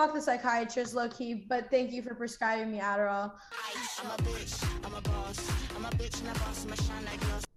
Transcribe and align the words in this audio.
fuck 0.00 0.14
the 0.14 0.20
psychiatrist, 0.22 0.94
low 0.94 1.10
key, 1.10 1.44
but 1.46 1.70
thank 1.70 1.92
you 1.92 2.00
for 2.00 2.14
prescribing 2.14 2.72
me 2.72 2.78
Adderall. 2.78 3.32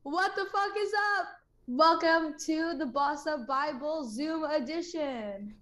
What 0.04 0.36
the 0.36 0.46
fuck 0.52 0.72
is 0.78 0.92
up? 1.18 1.28
Welcome 1.68 2.36
to 2.46 2.74
the 2.78 2.86
Boss 2.86 3.28
Up 3.28 3.48
Bible 3.48 4.10
Zoom 4.10 4.44
edition. 4.44 5.54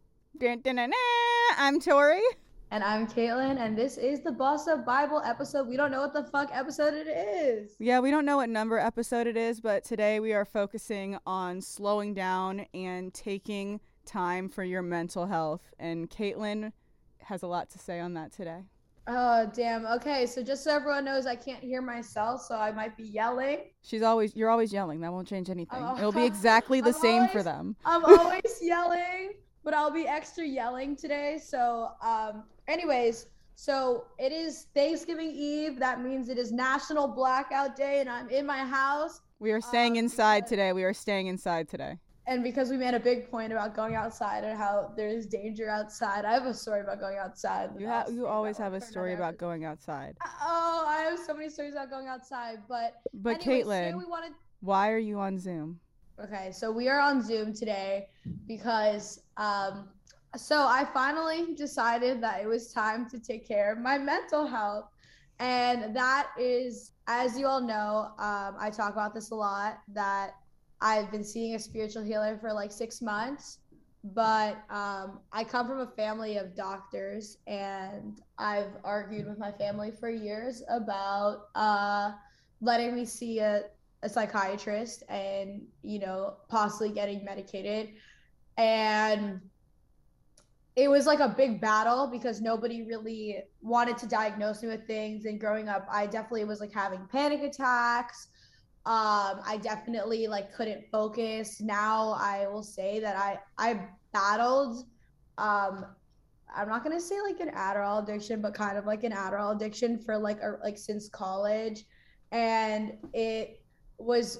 I'm 1.59 1.79
Tori. 1.79 2.23
And 2.71 2.83
I'm 2.83 3.05
Kaitlen, 3.05 3.59
and 3.59 3.77
this 3.77 3.97
is 3.97 4.21
the 4.21 4.31
Boss 4.31 4.67
Up 4.67 4.83
Bible 4.83 5.21
episode. 5.23 5.67
We 5.67 5.77
don't 5.77 5.91
know 5.91 6.01
what 6.01 6.13
the 6.13 6.23
fuck 6.23 6.49
episode 6.51 6.95
it 6.95 7.07
is. 7.07 7.75
Yeah, 7.77 7.99
we 7.99 8.09
don't 8.09 8.25
know 8.25 8.37
what 8.37 8.49
number 8.49 8.79
episode 8.79 9.27
it 9.27 9.37
is, 9.37 9.61
but 9.61 9.83
today 9.83 10.19
we 10.19 10.33
are 10.33 10.45
focusing 10.45 11.19
on 11.27 11.61
slowing 11.61 12.15
down 12.15 12.65
and 12.73 13.13
taking 13.13 13.81
time 14.05 14.49
for 14.49 14.63
your 14.63 14.81
mental 14.81 15.25
health. 15.25 15.61
And 15.79 16.09
Kaitlen 16.09 16.71
has 17.23 17.43
a 17.43 17.47
lot 17.47 17.69
to 17.71 17.79
say 17.79 17.99
on 17.99 18.13
that 18.15 18.31
today. 18.31 18.63
Oh, 19.07 19.49
damn. 19.53 19.85
Okay, 19.87 20.25
so 20.27 20.43
just 20.43 20.63
so 20.63 20.73
everyone 20.75 21.03
knows, 21.05 21.25
I 21.25 21.35
can't 21.35 21.63
hear 21.63 21.81
myself, 21.81 22.41
so 22.43 22.55
I 22.55 22.71
might 22.71 22.95
be 22.95 23.03
yelling. 23.03 23.59
She's 23.81 24.03
always, 24.03 24.35
you're 24.35 24.49
always 24.49 24.71
yelling. 24.71 25.01
That 25.01 25.11
won't 25.11 25.27
change 25.27 25.49
anything. 25.49 25.79
Oh. 25.81 25.97
It'll 25.97 26.11
be 26.11 26.25
exactly 26.25 26.81
the 26.89 26.93
I'm 26.93 27.01
same 27.01 27.27
for 27.29 27.41
them. 27.41 27.75
I'm 27.83 28.05
always 28.19 28.59
yelling, 28.61 29.33
but 29.63 29.73
I'll 29.73 29.91
be 29.91 30.07
extra 30.07 30.45
yelling 30.45 30.95
today. 30.95 31.39
So, 31.43 31.89
um, 32.03 32.43
anyways, 32.67 33.25
so 33.55 34.05
it 34.19 34.31
is 34.31 34.67
Thanksgiving 34.75 35.31
Eve. 35.31 35.79
That 35.79 36.01
means 36.01 36.29
it 36.29 36.37
is 36.37 36.51
National 36.51 37.07
Blackout 37.07 37.75
Day, 37.75 38.01
and 38.01 38.09
I'm 38.09 38.29
in 38.29 38.45
my 38.45 38.59
house. 38.59 39.21
We 39.39 39.51
are 39.51 39.61
staying 39.61 39.93
Um, 39.93 40.05
inside 40.05 40.45
today. 40.45 40.73
We 40.73 40.83
are 40.83 40.93
staying 40.93 41.25
inside 41.25 41.67
today. 41.67 41.97
And 42.27 42.43
because 42.43 42.69
we 42.69 42.77
made 42.77 42.93
a 42.93 42.99
big 42.99 43.31
point 43.31 43.51
about 43.51 43.75
going 43.75 43.95
outside 43.95 44.43
and 44.43 44.57
how 44.57 44.93
there's 44.95 45.25
danger 45.25 45.69
outside, 45.69 46.23
I 46.23 46.33
have 46.33 46.45
a 46.45 46.53
story 46.53 46.81
about 46.81 46.99
going 46.99 47.17
outside. 47.17 47.71
You, 47.77 47.87
that 47.87 48.07
ha- 48.07 48.11
you 48.11 48.27
always 48.27 48.57
have 48.57 48.73
a 48.73 48.81
story 48.81 49.15
about 49.15 49.37
going 49.37 49.65
outside. 49.65 50.15
Oh, 50.41 50.85
I 50.87 51.01
have 51.09 51.19
so 51.19 51.33
many 51.33 51.49
stories 51.49 51.73
about 51.73 51.89
going 51.89 52.07
outside. 52.07 52.59
But, 52.69 52.93
But 53.13 53.41
anyways, 53.41 53.65
Kaitlen, 53.65 53.97
we 53.97 54.05
wanted 54.05 54.33
why 54.61 54.91
are 54.91 54.99
you 54.99 55.19
on 55.19 55.39
Zoom? 55.39 55.79
Okay, 56.23 56.51
so 56.51 56.71
we 56.71 56.87
are 56.87 56.99
on 56.99 57.23
Zoom 57.23 57.53
today 57.53 58.07
because 58.47 59.23
um 59.37 59.89
so 60.35 60.65
I 60.67 60.85
finally 60.93 61.55
decided 61.55 62.21
that 62.21 62.41
it 62.41 62.47
was 62.47 62.71
time 62.71 63.09
to 63.09 63.19
take 63.19 63.47
care 63.47 63.73
of 63.73 63.79
my 63.79 63.97
mental 63.97 64.45
health. 64.45 64.85
And 65.39 65.95
that 65.95 66.27
is 66.39 66.93
as 67.07 67.37
you 67.39 67.47
all 67.47 67.61
know, 67.61 68.11
um 68.19 68.55
I 68.59 68.69
talk 68.69 68.93
about 68.93 69.15
this 69.15 69.31
a 69.31 69.35
lot 69.35 69.79
that 69.93 70.33
I've 70.81 71.11
been 71.11 71.23
seeing 71.23 71.55
a 71.55 71.59
spiritual 71.59 72.03
healer 72.03 72.37
for 72.39 72.51
like 72.53 72.71
6 72.71 73.01
months, 73.01 73.59
but 74.03 74.57
um 74.69 75.19
I 75.31 75.43
come 75.43 75.67
from 75.67 75.79
a 75.79 75.87
family 75.87 76.37
of 76.37 76.55
doctors 76.55 77.37
and 77.47 78.19
I've 78.37 78.75
argued 78.83 79.27
with 79.27 79.37
my 79.37 79.51
family 79.51 79.91
for 79.91 80.09
years 80.09 80.63
about 80.69 81.49
uh 81.55 82.13
letting 82.61 82.95
me 82.95 83.05
see 83.05 83.39
a 83.39 83.63
a 84.03 84.09
psychiatrist 84.09 85.03
and 85.09 85.61
you 85.83 85.99
know 85.99 86.37
possibly 86.49 86.89
getting 86.89 87.23
medicated. 87.23 87.89
And 88.57 89.39
it 90.75 90.89
was 90.89 91.05
like 91.05 91.19
a 91.19 91.27
big 91.29 91.61
battle 91.61 92.07
because 92.07 92.41
nobody 92.41 92.81
really 92.83 93.43
wanted 93.61 93.97
to 93.99 94.07
diagnose 94.07 94.63
me 94.63 94.69
with 94.69 94.87
things. 94.87 95.25
And 95.25 95.39
growing 95.39 95.69
up 95.69 95.85
i 95.91 96.07
definitely 96.07 96.45
was 96.45 96.59
like 96.59 96.73
having 96.73 97.05
panic 97.11 97.43
attacks 97.43 98.29
um 98.85 99.39
i 99.45 99.59
definitely 99.61 100.27
like 100.27 100.53
couldn't 100.53 100.83
focus. 100.91 101.61
Now 101.61 102.15
i 102.19 102.47
will 102.47 102.63
say 102.63 102.99
that 102.99 103.15
i 103.15 103.39
i 103.57 103.79
battled 104.13 104.85
um 105.37 105.85
i'm 106.55 106.67
not 106.67 106.83
going 106.83 106.95
to 106.95 107.01
say 107.01 107.21
like 107.21 107.39
an 107.39 107.51
adderall 107.51 108.03
addiction 108.03 108.41
but 108.41 108.53
kind 108.53 108.77
of 108.77 108.85
like 108.85 109.03
an 109.03 109.11
adderall 109.11 109.55
addiction 109.55 109.97
for 109.97 110.17
like 110.17 110.41
a, 110.41 110.57
like 110.63 110.77
since 110.77 111.07
college. 111.09 111.85
And 112.31 112.97
it 113.13 113.61
was 113.97 114.39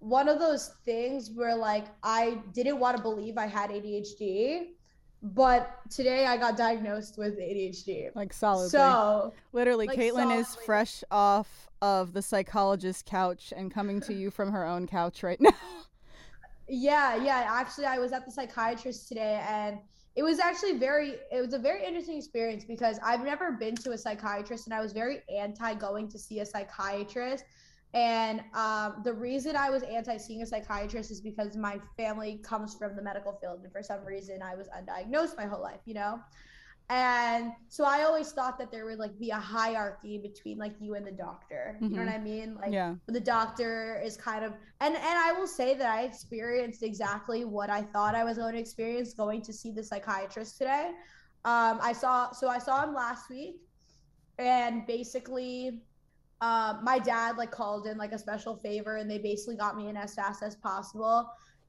one 0.00 0.28
of 0.28 0.38
those 0.38 0.74
things 0.84 1.30
where 1.34 1.56
like 1.56 1.86
I 2.02 2.38
didn't 2.52 2.78
want 2.78 2.96
to 2.96 3.02
believe 3.02 3.38
I 3.38 3.46
had 3.46 3.70
ADHD, 3.70 4.68
but 5.22 5.80
today 5.90 6.26
I 6.26 6.36
got 6.36 6.56
diagnosed 6.56 7.18
with 7.18 7.38
ADHD. 7.38 8.14
Like 8.14 8.32
solidly. 8.32 8.70
So 8.70 9.32
Literally, 9.52 9.86
like, 9.86 9.98
Kaitlen 9.98 10.36
is 10.38 10.56
fresh 10.64 11.02
off 11.10 11.68
of 11.82 12.12
the 12.12 12.22
psychologist's 12.22 13.02
couch 13.02 13.52
and 13.56 13.72
coming 13.72 14.00
to 14.02 14.14
you 14.14 14.30
from 14.30 14.52
her 14.52 14.64
own 14.64 14.86
couch 14.86 15.22
right 15.22 15.40
now. 15.40 15.50
yeah, 16.68 17.16
yeah. 17.16 17.46
Actually, 17.48 17.86
I 17.86 17.98
was 17.98 18.12
at 18.12 18.26
the 18.26 18.32
psychiatrist 18.32 19.08
today, 19.08 19.42
and 19.48 19.78
it 20.14 20.22
was 20.22 20.38
actually 20.38 20.78
very. 20.78 21.16
It 21.32 21.40
was 21.40 21.52
a 21.52 21.58
very 21.58 21.84
interesting 21.84 22.16
experience 22.16 22.64
because 22.64 22.98
I've 23.04 23.24
never 23.24 23.52
been 23.52 23.74
to 23.76 23.92
a 23.92 23.98
psychiatrist, 23.98 24.66
and 24.66 24.74
I 24.74 24.80
was 24.80 24.92
very 24.92 25.22
anti 25.34 25.74
going 25.74 26.08
to 26.08 26.18
see 26.18 26.40
a 26.40 26.46
psychiatrist. 26.46 27.44
And 27.94 28.42
um, 28.54 29.00
the 29.02 29.12
reason 29.12 29.56
I 29.56 29.70
was 29.70 29.82
anti 29.82 30.18
seeing 30.18 30.42
a 30.42 30.46
psychiatrist 30.46 31.10
is 31.10 31.20
because 31.20 31.56
my 31.56 31.80
family 31.96 32.38
comes 32.42 32.74
from 32.74 32.94
the 32.94 33.02
medical 33.02 33.32
field, 33.40 33.60
and 33.62 33.72
for 33.72 33.82
some 33.82 34.04
reason 34.04 34.42
I 34.42 34.54
was 34.54 34.68
undiagnosed 34.68 35.36
my 35.36 35.46
whole 35.46 35.62
life, 35.62 35.80
you 35.86 35.94
know. 35.94 36.20
And 36.90 37.52
so 37.68 37.84
I 37.84 38.04
always 38.04 38.32
thought 38.32 38.58
that 38.58 38.70
there 38.70 38.86
would 38.86 38.98
like 38.98 39.18
be 39.18 39.28
a 39.28 39.36
hierarchy 39.36 40.16
between 40.16 40.56
like 40.56 40.72
you 40.80 40.94
and 40.94 41.06
the 41.06 41.12
doctor. 41.12 41.76
You 41.82 41.90
know 41.90 42.04
what 42.04 42.08
I 42.08 42.18
mean? 42.18 42.54
Like 42.54 42.72
yeah. 42.72 42.94
the 43.06 43.20
doctor 43.20 44.00
is 44.02 44.16
kind 44.16 44.42
of 44.42 44.54
and 44.80 44.94
and 44.94 45.04
I 45.04 45.32
will 45.32 45.46
say 45.46 45.74
that 45.74 45.86
I 45.86 46.04
experienced 46.04 46.82
exactly 46.82 47.44
what 47.44 47.68
I 47.68 47.82
thought 47.82 48.14
I 48.14 48.24
was 48.24 48.38
going 48.38 48.54
to 48.54 48.58
experience 48.58 49.12
going 49.12 49.42
to 49.42 49.52
see 49.52 49.70
the 49.70 49.82
psychiatrist 49.82 50.56
today. 50.56 50.92
Um, 51.44 51.78
I 51.82 51.92
saw 51.92 52.32
so 52.32 52.48
I 52.48 52.58
saw 52.58 52.82
him 52.84 52.94
last 52.94 53.28
week, 53.28 53.56
and 54.38 54.86
basically, 54.86 55.82
um, 56.40 56.80
my 56.82 56.98
dad 56.98 57.36
like 57.36 57.50
called 57.50 57.86
in 57.86 57.98
like 57.98 58.12
a 58.12 58.18
special 58.18 58.56
favor, 58.56 58.96
and 58.96 59.10
they 59.10 59.18
basically 59.18 59.56
got 59.56 59.76
me 59.76 59.88
in 59.88 59.96
as 59.96 60.14
fast 60.14 60.42
as 60.42 60.56
possible. 60.56 61.28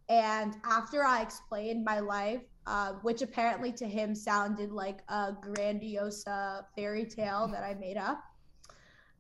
And 0.10 0.56
after 0.64 1.04
I 1.04 1.22
explained 1.22 1.84
my 1.84 2.00
life, 2.00 2.42
uh, 2.66 2.94
which 3.02 3.22
apparently 3.22 3.72
to 3.74 3.88
him 3.88 4.16
sounded 4.16 4.72
like 4.72 5.00
a 5.08 5.34
grandiose 5.40 6.26
uh, 6.28 6.62
fairy 6.76 7.06
tale 7.06 7.48
that 7.52 7.64
I 7.64 7.74
made 7.76 7.98
up, 7.98 8.24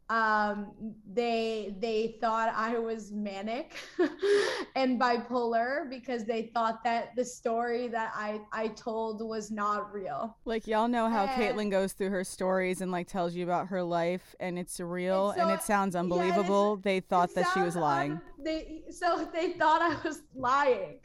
um, 0.10 0.72
they 1.14 1.76
they 1.80 2.18
thought 2.20 2.52
I 2.56 2.80
was 2.80 3.12
manic 3.12 3.76
and 4.76 5.00
bipolar 5.00 5.90
because 5.90 6.26
they 6.26 6.50
thought 6.54 6.84
that 6.84 7.16
the 7.16 7.24
story 7.24 7.88
that 7.90 8.12
I 8.16 8.42
I 8.52 8.70
told 8.70 9.22
was 9.22 9.52
not 9.52 9.94
real. 9.94 10.36
Like 10.46 10.66
y'all 10.68 10.88
know 10.88 11.10
how 11.10 11.26
And- 11.26 11.32
Kaitlen 11.58 11.70
goes 11.72 11.94
through 11.94 12.10
her 12.10 12.24
stories 12.24 12.82
and 12.82 12.92
like 12.92 13.08
tells 13.08 13.36
you 13.36 13.44
about 13.44 13.68
her 13.68 13.84
life 13.84 14.36
and 14.40 14.58
it's 14.58 14.80
real 14.80 15.30
and, 15.32 15.42
so- 15.42 15.54
it 15.54 15.62
sounds 15.62 15.94
yeah, 15.94 16.00
unbelievable. 16.02 16.78
they 16.78 17.00
thought 17.02 17.34
that 17.36 17.48
she 17.54 17.60
was 17.62 17.76
lying. 17.76 18.14
un- 18.14 18.22
they 18.44 18.82
so 18.90 19.28
they 19.34 19.54
thought 19.54 19.82
I 19.82 19.96
was 20.08 20.22
lying, 20.36 21.00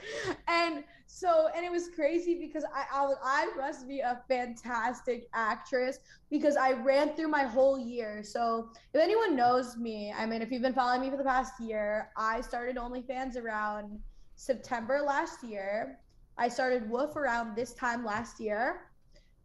and 0.49 0.85
so 1.15 1.47
and 1.55 1.65
it 1.65 1.71
was 1.71 1.91
crazy 1.95 2.35
because 2.35 2.65
I 2.75 2.85
I, 2.93 3.13
I 3.23 3.57
must 3.57 3.87
be 3.87 4.01
a 4.01 4.21
fantastic 4.29 5.29
actress 5.33 6.01
because 6.29 6.57
I 6.57 6.73
ran 6.73 7.15
through 7.15 7.29
my 7.29 7.45
whole 7.45 7.79
year. 7.79 8.25
So 8.25 8.71
if 8.93 9.01
anyone 9.01 9.37
knows 9.37 9.77
me, 9.77 10.13
I 10.13 10.27
mean, 10.27 10.43
if 10.43 10.51
you've 10.51 10.63
been 10.63 10.75
following 10.75 11.03
me 11.03 11.11
for 11.11 11.17
the 11.17 11.23
past 11.23 11.53
year, 11.61 12.11
I 12.17 12.41
started 12.41 12.75
OnlyFans 12.75 13.37
around 13.37 14.01
September 14.35 15.03
last 15.07 15.45
year. 15.45 16.01
I 16.37 16.49
started 16.49 16.91
Woof 16.91 17.15
around 17.15 17.55
this 17.55 17.75
time 17.75 18.05
last 18.05 18.41
year. 18.41 18.91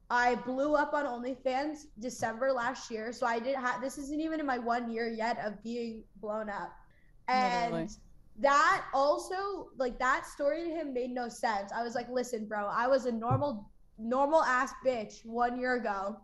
I 0.09 0.34
blew 0.34 0.74
up 0.74 0.96
on 0.96 1.06
OnlyFans 1.06 1.85
December 2.00 2.52
last 2.52 2.90
year, 2.90 3.13
so 3.13 3.28
I 3.28 3.38
didn't 3.38 3.63
have. 3.63 3.79
This 3.79 4.00
isn't 4.00 4.19
even 4.19 4.40
in 4.40 4.47
my 4.47 4.58
one 4.58 4.90
year 4.90 5.08
yet 5.08 5.38
of 5.46 5.62
being 5.62 6.03
blown 6.16 6.50
up, 6.50 6.72
and 7.28 7.74
Literally. 7.74 7.90
That 8.40 8.86
also 8.94 9.70
like 9.78 10.00
that 10.00 10.26
story 10.26 10.64
to 10.64 10.70
him 10.70 10.94
made 10.94 11.12
no 11.12 11.28
sense. 11.28 11.72
I 11.76 11.84
was 11.84 11.96
like, 11.96 12.08
listen, 12.10 12.46
bro, 12.46 12.68
I 12.68 12.88
was 12.88 13.06
a 13.06 13.12
normal, 13.12 13.70
normal 13.98 14.44
ass 14.44 14.74
bitch 14.86 15.26
one 15.26 15.60
year 15.60 15.76
ago, 15.76 16.18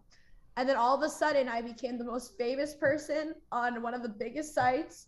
and 0.58 0.68
then 0.68 0.78
all 0.78 0.96
of 0.96 1.04
a 1.04 1.10
sudden 1.10 1.50
I 1.50 1.62
became 1.62 1.98
the 1.98 2.06
most 2.06 2.38
famous 2.38 2.74
person 2.74 3.36
on 3.52 3.82
one 3.82 3.94
of 3.94 4.02
the 4.02 4.10
biggest 4.10 4.54
sites, 4.54 5.08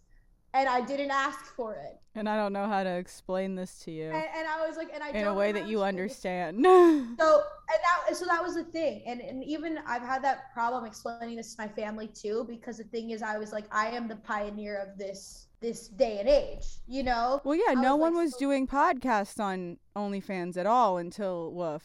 and 0.53 0.67
I 0.67 0.81
didn't 0.81 1.11
ask 1.11 1.45
for 1.55 1.75
it, 1.75 1.99
And 2.15 2.27
I 2.27 2.35
don't 2.35 2.51
know 2.51 2.67
how 2.67 2.83
to 2.83 2.89
explain 2.89 3.55
this 3.55 3.79
to 3.79 3.91
you 3.91 4.05
and, 4.05 4.25
and 4.35 4.47
I 4.47 4.65
was 4.67 4.75
like, 4.75 4.89
and 4.93 5.03
I 5.03 5.09
in 5.09 5.27
a 5.27 5.33
way 5.33 5.51
that 5.51 5.67
you 5.67 5.83
understand. 5.83 6.65
So 6.65 7.43
and 7.69 7.79
that 7.83 8.15
so 8.15 8.25
that 8.25 8.41
was 8.41 8.55
the 8.55 8.63
thing, 8.63 9.03
and 9.05 9.21
and 9.21 9.43
even 9.43 9.79
I've 9.85 10.01
had 10.01 10.23
that 10.23 10.51
problem 10.53 10.85
explaining 10.85 11.37
this 11.37 11.55
to 11.55 11.61
my 11.61 11.67
family 11.69 12.07
too, 12.07 12.45
because 12.49 12.77
the 12.77 12.85
thing 12.85 13.11
is, 13.11 13.21
I 13.21 13.37
was 13.37 13.51
like, 13.51 13.65
I 13.71 13.87
am 13.87 14.07
the 14.07 14.15
pioneer 14.17 14.77
of 14.77 14.97
this 14.97 15.46
this 15.59 15.87
day 15.87 16.19
and 16.19 16.29
age, 16.29 16.65
you 16.87 17.03
know. 17.03 17.41
well, 17.43 17.55
yeah, 17.55 17.71
I 17.71 17.73
no 17.73 17.95
was, 17.95 18.01
one 18.01 18.15
like, 18.15 18.23
was 18.25 18.33
so- 18.33 18.39
doing 18.39 18.67
podcasts 18.67 19.39
on 19.39 19.77
OnlyFans 19.95 20.57
at 20.57 20.65
all 20.65 20.97
until 20.97 21.51
Woof. 21.51 21.83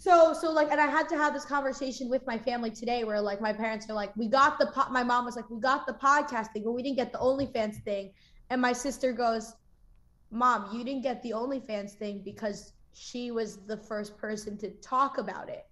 So 0.00 0.32
so 0.32 0.52
like, 0.52 0.70
and 0.70 0.80
I 0.80 0.86
had 0.86 1.08
to 1.08 1.16
have 1.16 1.34
this 1.34 1.44
conversation 1.44 2.08
with 2.08 2.24
my 2.24 2.38
family 2.38 2.70
today, 2.70 3.02
where 3.02 3.20
like 3.20 3.40
my 3.40 3.52
parents 3.52 3.90
are 3.90 3.94
like, 3.94 4.16
we 4.16 4.28
got 4.28 4.58
the 4.58 4.66
po-, 4.66 4.90
my 4.90 5.02
mom 5.02 5.24
was 5.24 5.34
like, 5.34 5.50
we 5.50 5.58
got 5.58 5.86
the 5.88 5.94
podcast 5.94 6.52
thing, 6.52 6.62
but 6.62 6.72
we 6.72 6.82
didn't 6.84 6.96
get 6.96 7.10
the 7.10 7.18
OnlyFans 7.18 7.82
thing, 7.82 8.12
and 8.50 8.62
my 8.62 8.72
sister 8.72 9.12
goes, 9.12 9.54
Mom, 10.30 10.68
you 10.76 10.84
didn't 10.84 11.02
get 11.02 11.22
the 11.22 11.30
OnlyFans 11.30 11.92
thing 11.92 12.22
because 12.24 12.74
she 12.92 13.30
was 13.30 13.56
the 13.66 13.76
first 13.76 14.16
person 14.18 14.56
to 14.58 14.70
talk 14.82 15.18
about 15.18 15.48
it. 15.48 15.66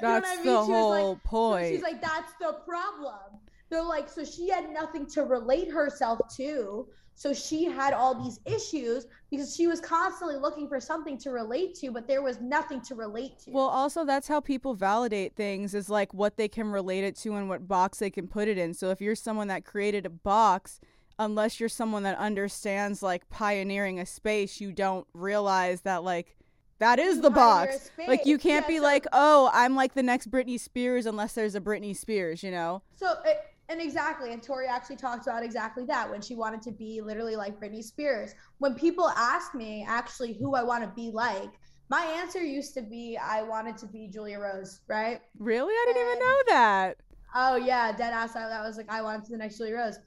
That's 0.00 0.02
you 0.02 0.08
know 0.08 0.20
I 0.24 0.36
mean? 0.36 0.44
the 0.44 0.64
whole 0.64 1.12
like, 1.12 1.24
point. 1.24 1.68
She's 1.68 1.82
like, 1.82 2.02
that's 2.02 2.32
the 2.40 2.58
problem. 2.66 3.40
They're 3.68 3.82
like, 3.82 4.08
so 4.08 4.24
she 4.24 4.48
had 4.48 4.70
nothing 4.70 5.06
to 5.06 5.22
relate 5.24 5.70
herself 5.70 6.20
to. 6.36 6.88
So 7.16 7.32
she 7.32 7.64
had 7.64 7.94
all 7.94 8.22
these 8.22 8.40
issues 8.44 9.06
because 9.30 9.56
she 9.56 9.66
was 9.66 9.80
constantly 9.80 10.36
looking 10.36 10.68
for 10.68 10.78
something 10.78 11.16
to 11.18 11.30
relate 11.30 11.74
to, 11.76 11.90
but 11.90 12.06
there 12.06 12.20
was 12.20 12.40
nothing 12.42 12.82
to 12.82 12.94
relate 12.94 13.38
to. 13.40 13.50
Well, 13.50 13.68
also, 13.68 14.04
that's 14.04 14.28
how 14.28 14.40
people 14.40 14.74
validate 14.74 15.34
things 15.34 15.74
is 15.74 15.88
like 15.88 16.12
what 16.12 16.36
they 16.36 16.46
can 16.46 16.70
relate 16.70 17.04
it 17.04 17.16
to 17.16 17.34
and 17.34 17.48
what 17.48 17.66
box 17.66 17.98
they 17.98 18.10
can 18.10 18.28
put 18.28 18.48
it 18.48 18.58
in. 18.58 18.74
So 18.74 18.90
if 18.90 19.00
you're 19.00 19.14
someone 19.14 19.48
that 19.48 19.64
created 19.64 20.04
a 20.04 20.10
box, 20.10 20.78
unless 21.18 21.58
you're 21.58 21.70
someone 21.70 22.02
that 22.02 22.18
understands 22.18 23.02
like 23.02 23.26
pioneering 23.30 23.98
a 23.98 24.04
space, 24.04 24.60
you 24.60 24.70
don't 24.70 25.06
realize 25.14 25.80
that 25.80 26.04
like 26.04 26.36
that 26.78 26.98
is 26.98 27.22
the 27.22 27.30
box. 27.30 27.90
Like 28.06 28.26
you 28.26 28.36
can't 28.36 28.64
yeah, 28.64 28.68
be 28.68 28.76
so, 28.76 28.82
like, 28.82 29.06
"Oh, 29.12 29.50
I'm 29.54 29.74
like 29.74 29.94
the 29.94 30.02
next 30.02 30.30
Britney 30.30 30.60
Spears" 30.60 31.06
unless 31.06 31.32
there's 31.32 31.54
a 31.54 31.60
Britney 31.60 31.96
Spears, 31.96 32.42
you 32.42 32.50
know. 32.50 32.82
So 32.96 33.14
it, 33.24 33.42
and 33.68 33.80
exactly, 33.80 34.32
and 34.32 34.42
Tori 34.42 34.66
actually 34.66 34.96
talks 34.96 35.26
about 35.26 35.42
exactly 35.42 35.84
that 35.86 36.08
when 36.10 36.20
she 36.20 36.34
wanted 36.34 36.62
to 36.62 36.70
be 36.70 37.00
literally 37.00 37.36
like 37.36 37.60
Britney 37.60 37.82
Spears. 37.82 38.34
When 38.58 38.74
people 38.74 39.08
ask 39.10 39.54
me 39.54 39.84
actually 39.88 40.34
who 40.34 40.54
I 40.54 40.62
want 40.62 40.84
to 40.84 40.90
be 40.90 41.10
like, 41.10 41.50
my 41.88 42.04
answer 42.04 42.42
used 42.42 42.74
to 42.74 42.82
be 42.82 43.16
I 43.16 43.42
wanted 43.42 43.76
to 43.78 43.86
be 43.86 44.08
Julia 44.08 44.38
Rose, 44.38 44.80
right? 44.88 45.20
Really? 45.38 45.72
I 45.72 45.84
didn't 45.86 46.02
and, 46.02 46.16
even 46.16 46.26
know 46.26 46.38
that. 46.48 46.96
Oh 47.34 47.56
yeah, 47.56 47.92
dead 47.92 48.12
ass. 48.12 48.34
That 48.34 48.62
was 48.62 48.76
like 48.76 48.90
I 48.90 49.02
wanted 49.02 49.24
to 49.24 49.30
be 49.30 49.34
the 49.34 49.38
next 49.38 49.58
Julia 49.58 49.76
Rose. 49.76 49.98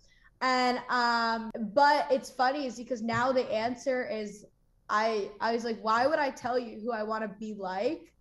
And 0.42 0.80
um, 0.90 1.52
but 1.74 2.08
it's 2.10 2.30
funny 2.30 2.66
is 2.66 2.78
because 2.78 3.02
now 3.02 3.32
the 3.32 3.50
answer 3.52 4.08
is 4.08 4.46
I 4.90 5.30
I 5.42 5.54
was 5.54 5.66
like, 5.66 5.80
why 5.82 6.08
would 6.08 6.20
I 6.20 6.30
tell 6.32 6.58
you 6.58 6.80
who 6.80 6.92
I 6.92 7.04
want 7.04 7.24
to 7.24 7.30
be 7.40 7.54
like 7.54 8.14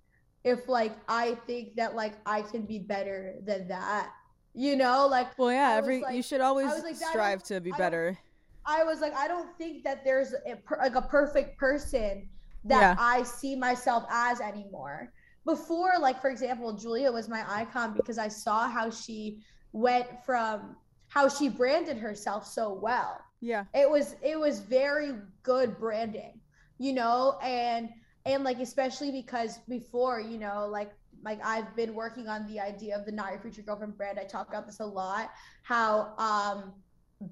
if 0.44 0.68
like 0.68 0.96
I 1.08 1.34
think 1.46 1.76
that 1.76 1.94
like 1.94 2.14
I 2.26 2.42
can 2.42 2.62
be 2.62 2.80
better 2.80 3.36
than 3.44 3.68
that? 3.68 4.12
You 4.58 4.74
know, 4.74 5.06
like 5.06 5.38
well, 5.38 5.52
yeah, 5.52 5.74
every 5.76 6.00
like, 6.02 6.16
you 6.16 6.22
should 6.22 6.40
always 6.40 6.66
like, 6.82 6.96
strive 6.96 7.44
to 7.44 7.60
be 7.60 7.70
better. 7.70 8.18
I, 8.66 8.82
was 8.82 9.00
like, 9.00 9.14
I 9.14 9.28
don't 9.28 9.56
think 9.56 9.84
that 9.84 10.04
there's 10.04 10.34
a, 10.34 10.58
like 10.76 10.96
a 10.96 11.02
perfect 11.02 11.56
person 11.58 12.28
that 12.64 12.80
yeah. 12.80 12.96
I 12.98 13.22
see 13.22 13.54
myself 13.54 14.04
as 14.10 14.40
anymore. 14.40 15.12
Before, 15.44 15.92
like 16.00 16.20
for 16.20 16.28
example, 16.28 16.72
Julia 16.72 17.12
was 17.12 17.28
my 17.28 17.44
icon 17.48 17.94
because 17.94 18.18
I 18.18 18.26
saw 18.26 18.68
how 18.68 18.90
she 18.90 19.44
went 19.70 20.08
from 20.26 20.74
how 21.06 21.28
she 21.28 21.48
branded 21.48 21.96
herself 21.96 22.44
so 22.44 22.72
well. 22.72 23.20
Yeah. 23.40 23.64
It 23.74 23.88
was 23.88 24.16
it 24.22 24.38
was 24.38 24.58
very 24.58 25.14
good 25.44 25.78
branding, 25.78 26.40
you 26.78 26.94
know, 26.94 27.38
and 27.44 27.90
and 28.26 28.42
like 28.42 28.58
especially 28.58 29.12
because 29.12 29.58
before, 29.68 30.20
you 30.20 30.36
know, 30.36 30.66
like 30.68 30.90
like 31.24 31.44
I've 31.44 31.74
been 31.76 31.94
working 31.94 32.28
on 32.28 32.46
the 32.46 32.60
idea 32.60 32.96
of 32.98 33.04
the 33.04 33.12
not 33.12 33.30
your 33.32 33.40
future 33.40 33.62
girlfriend 33.62 33.96
brand. 33.96 34.18
I 34.18 34.24
talk 34.24 34.48
about 34.48 34.66
this 34.66 34.80
a 34.80 34.86
lot. 34.86 35.30
How 35.62 36.14
um 36.18 36.72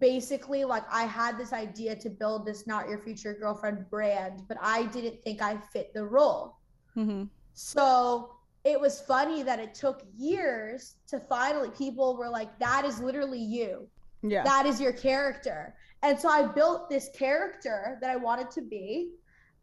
basically 0.01 0.65
like 0.65 0.85
I 0.91 1.05
had 1.05 1.39
this 1.39 1.53
idea 1.53 1.95
to 1.97 2.11
build 2.11 2.47
this 2.47 2.67
not 2.67 2.89
your 2.89 2.99
future 2.99 3.35
girlfriend 3.35 3.89
brand, 3.91 4.43
but 4.49 4.57
I 4.61 4.85
didn't 4.87 5.23
think 5.23 5.43
I 5.43 5.57
fit 5.73 5.95
the 5.95 6.05
role. 6.05 6.57
Mm-hmm. 6.97 7.25
So 7.55 8.33
it 8.65 8.81
was 8.81 9.01
funny 9.01 9.43
that 9.45 9.61
it 9.61 9.75
took 9.75 10.03
years 10.17 10.97
to 11.09 11.21
finally 11.21 11.71
people 11.71 12.17
were 12.17 12.29
like, 12.29 12.59
that 12.59 12.85
is 12.85 13.01
literally 13.01 13.41
you. 13.41 13.87
Yeah. 14.23 14.43
That 14.43 14.67
is 14.67 14.81
your 14.81 14.93
character. 14.93 15.77
And 16.03 16.19
so 16.19 16.29
I 16.29 16.47
built 16.47 16.91
this 16.91 17.09
character 17.17 17.97
that 18.01 18.11
I 18.11 18.17
wanted 18.17 18.51
to 18.53 18.63
be. 18.63 19.13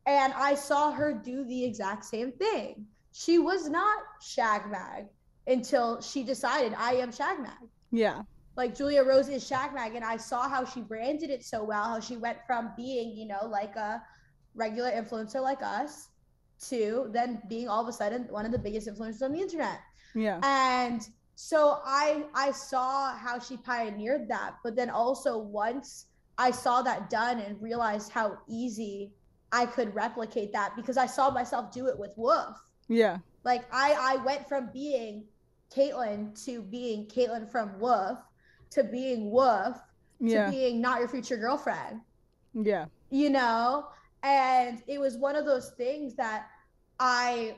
And 0.05 0.33
I 0.33 0.55
saw 0.55 0.91
her 0.91 1.13
do 1.13 1.45
the 1.45 1.63
exact 1.63 2.05
same 2.05 2.31
thing 2.33 2.85
she 3.13 3.39
was 3.39 3.69
not 3.69 3.99
Shag 4.21 4.69
Mag 4.69 5.05
until 5.47 6.01
she 6.01 6.23
decided 6.23 6.73
I 6.77 6.95
am 6.95 7.11
Shag 7.11 7.39
Mag. 7.39 7.69
Yeah. 7.91 8.23
Like 8.55 8.75
Julia 8.75 9.03
Rose 9.03 9.29
is 9.29 9.45
Shag 9.45 9.73
Mag, 9.73 9.95
and 9.95 10.03
I 10.03 10.17
saw 10.17 10.49
how 10.49 10.65
she 10.65 10.81
branded 10.81 11.29
it 11.29 11.43
so 11.43 11.63
well, 11.63 11.83
how 11.83 11.99
she 11.99 12.17
went 12.17 12.37
from 12.45 12.71
being, 12.75 13.15
you 13.15 13.27
know, 13.27 13.47
like 13.47 13.75
a 13.75 14.03
regular 14.55 14.91
influencer 14.91 15.41
like 15.41 15.61
us 15.63 16.09
to 16.69 17.09
then 17.11 17.41
being 17.49 17.67
all 17.67 17.81
of 17.81 17.87
a 17.87 17.93
sudden 17.93 18.27
one 18.29 18.45
of 18.45 18.51
the 18.51 18.59
biggest 18.59 18.87
influencers 18.87 19.21
on 19.21 19.31
the 19.31 19.39
internet. 19.39 19.79
Yeah. 20.15 20.39
And 20.43 21.07
so 21.35 21.79
I 21.83 22.25
I 22.33 22.51
saw 22.51 23.15
how 23.15 23.39
she 23.39 23.57
pioneered 23.57 24.27
that, 24.29 24.55
but 24.63 24.75
then 24.75 24.89
also 24.89 25.37
once 25.37 26.07
I 26.37 26.51
saw 26.51 26.81
that 26.81 27.09
done 27.09 27.39
and 27.39 27.61
realized 27.61 28.11
how 28.11 28.37
easy 28.47 29.11
I 29.51 29.65
could 29.67 29.93
replicate 29.93 30.51
that 30.53 30.75
because 30.75 30.97
I 30.97 31.05
saw 31.05 31.29
myself 31.29 31.71
do 31.71 31.87
it 31.87 31.97
with 31.97 32.11
Wolf. 32.17 32.57
Yeah. 32.87 33.17
Like 33.43 33.65
I 33.71 33.95
I 33.99 34.23
went 34.23 34.47
from 34.47 34.69
being 34.71 35.25
Kaitlen 35.75 36.43
to 36.45 36.61
being 36.61 37.07
Kaitlen 37.07 37.51
from 37.51 37.79
Wolf 37.79 38.19
to 38.71 38.83
being 38.83 39.31
Wolf 39.31 39.77
yeah. 40.19 40.45
to 40.45 40.51
being 40.51 40.81
not 40.81 40.99
your 40.99 41.07
future 41.07 41.37
girlfriend. 41.37 42.01
Yeah. 42.53 42.85
You 43.09 43.29
know? 43.29 43.87
And 44.23 44.81
it 44.87 44.99
was 44.99 45.17
one 45.17 45.35
of 45.35 45.45
those 45.45 45.71
things 45.71 46.15
that 46.15 46.47
I 46.99 47.55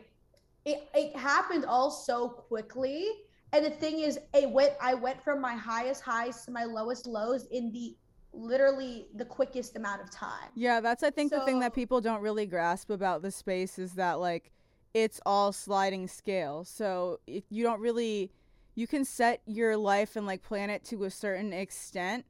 it, 0.66 0.90
it 0.96 1.16
happened 1.16 1.66
all 1.66 1.92
so 1.92 2.28
quickly. 2.28 3.08
And 3.54 3.64
the 3.64 3.70
thing 3.70 4.00
is, 4.00 4.20
it 4.34 4.50
went 4.50 4.74
I 4.82 4.96
went 4.96 5.24
from 5.24 5.40
my 5.40 5.54
highest 5.54 6.02
highs 6.02 6.44
to 6.46 6.52
my 6.52 6.64
lowest 6.64 7.06
lows 7.06 7.46
in 7.52 7.72
the 7.72 7.96
literally 8.34 9.08
the 9.16 9.26
quickest 9.26 9.78
amount 9.78 10.02
of 10.02 10.12
time. 10.12 10.50
Yeah, 10.56 10.82
that's 10.82 11.04
I 11.04 11.10
think 11.10 11.32
so, 11.32 11.40
the 11.40 11.46
thing 11.46 11.60
that 11.60 11.74
people 11.74 12.02
don't 12.02 12.22
really 12.22 12.46
grasp 12.46 12.90
about 12.90 13.22
the 13.22 13.32
space 13.32 13.80
is 13.80 13.94
that 13.94 14.20
like 14.20 14.52
it's 14.96 15.20
all 15.26 15.52
sliding 15.52 16.08
scale. 16.08 16.64
So 16.64 17.20
if 17.28 17.44
you 17.50 17.64
don't 17.64 17.82
really 17.82 18.32
you 18.76 18.88
can 18.88 19.06
set 19.06 19.42
your 19.46 19.78
life 19.78 20.16
and 20.16 20.26
like 20.26 20.42
plan 20.42 20.70
it 20.70 20.84
to 20.86 21.04
a 21.04 21.10
certain 21.10 21.54
extent, 21.54 22.26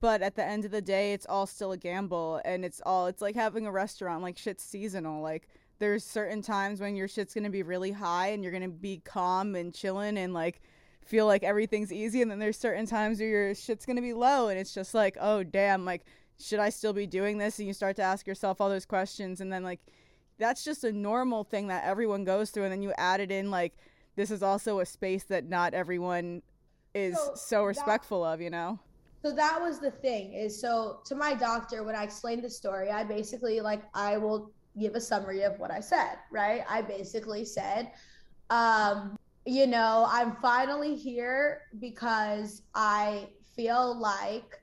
but 0.00 0.20
at 0.20 0.36
the 0.36 0.44
end 0.44 0.64
of 0.64 0.70
the 0.72 0.82
day 0.82 1.12
it's 1.12 1.26
all 1.26 1.46
still 1.46 1.72
a 1.72 1.76
gamble 1.76 2.40
and 2.44 2.64
it's 2.64 2.82
all 2.84 3.06
it's 3.06 3.22
like 3.22 3.36
having 3.36 3.66
a 3.66 3.72
restaurant 3.72 4.20
like 4.20 4.36
shit's 4.36 4.64
seasonal. 4.64 5.22
Like 5.22 5.48
there's 5.78 6.04
certain 6.04 6.42
times 6.42 6.80
when 6.80 6.96
your 6.96 7.06
shit's 7.06 7.34
going 7.34 7.44
to 7.44 7.50
be 7.50 7.62
really 7.62 7.92
high 7.92 8.28
and 8.28 8.42
you're 8.42 8.52
going 8.52 8.64
to 8.64 8.68
be 8.68 9.00
calm 9.04 9.54
and 9.54 9.72
chilling 9.72 10.18
and 10.18 10.34
like 10.34 10.60
feel 11.04 11.24
like 11.24 11.44
everything's 11.44 11.92
easy 11.92 12.20
and 12.20 12.28
then 12.28 12.40
there's 12.40 12.58
certain 12.58 12.84
times 12.84 13.20
where 13.20 13.28
your 13.28 13.54
shit's 13.54 13.86
going 13.86 13.94
to 13.94 14.02
be 14.02 14.12
low 14.12 14.48
and 14.48 14.58
it's 14.58 14.74
just 14.74 14.92
like, 14.92 15.16
"Oh 15.20 15.44
damn, 15.44 15.84
like 15.84 16.04
should 16.40 16.58
I 16.58 16.70
still 16.70 16.92
be 16.92 17.06
doing 17.06 17.38
this?" 17.38 17.60
and 17.60 17.68
you 17.68 17.74
start 17.74 17.94
to 17.96 18.02
ask 18.02 18.26
yourself 18.26 18.60
all 18.60 18.68
those 18.68 18.86
questions 18.86 19.40
and 19.40 19.52
then 19.52 19.62
like 19.62 19.80
that's 20.38 20.64
just 20.64 20.84
a 20.84 20.92
normal 20.92 21.44
thing 21.44 21.68
that 21.68 21.84
everyone 21.84 22.24
goes 22.24 22.50
through 22.50 22.64
and 22.64 22.72
then 22.72 22.82
you 22.82 22.92
added 22.96 23.30
in 23.30 23.50
like 23.50 23.74
this 24.16 24.30
is 24.30 24.42
also 24.42 24.80
a 24.80 24.86
space 24.86 25.24
that 25.24 25.48
not 25.48 25.74
everyone 25.74 26.42
is 26.94 27.16
so, 27.16 27.32
so 27.34 27.64
respectful 27.64 28.22
that, 28.22 28.34
of 28.34 28.40
you 28.40 28.50
know? 28.50 28.78
So 29.22 29.32
that 29.32 29.60
was 29.60 29.78
the 29.78 29.90
thing 29.90 30.32
is 30.32 30.58
so 30.60 31.00
to 31.06 31.14
my 31.14 31.34
doctor 31.34 31.82
when 31.82 31.96
i 31.96 32.04
explained 32.04 32.42
the 32.44 32.50
story 32.50 32.90
i 32.90 33.02
basically 33.04 33.60
like 33.60 33.82
i 33.94 34.16
will 34.16 34.52
give 34.78 34.94
a 34.94 35.00
summary 35.00 35.42
of 35.42 35.58
what 35.58 35.70
i 35.70 35.80
said 35.80 36.18
right? 36.30 36.62
I 36.68 36.82
basically 36.82 37.44
said 37.44 37.90
um 38.50 39.18
you 39.44 39.66
know 39.66 40.06
i'm 40.08 40.36
finally 40.36 40.94
here 40.94 41.62
because 41.80 42.62
i 42.74 43.28
feel 43.56 43.98
like 43.98 44.57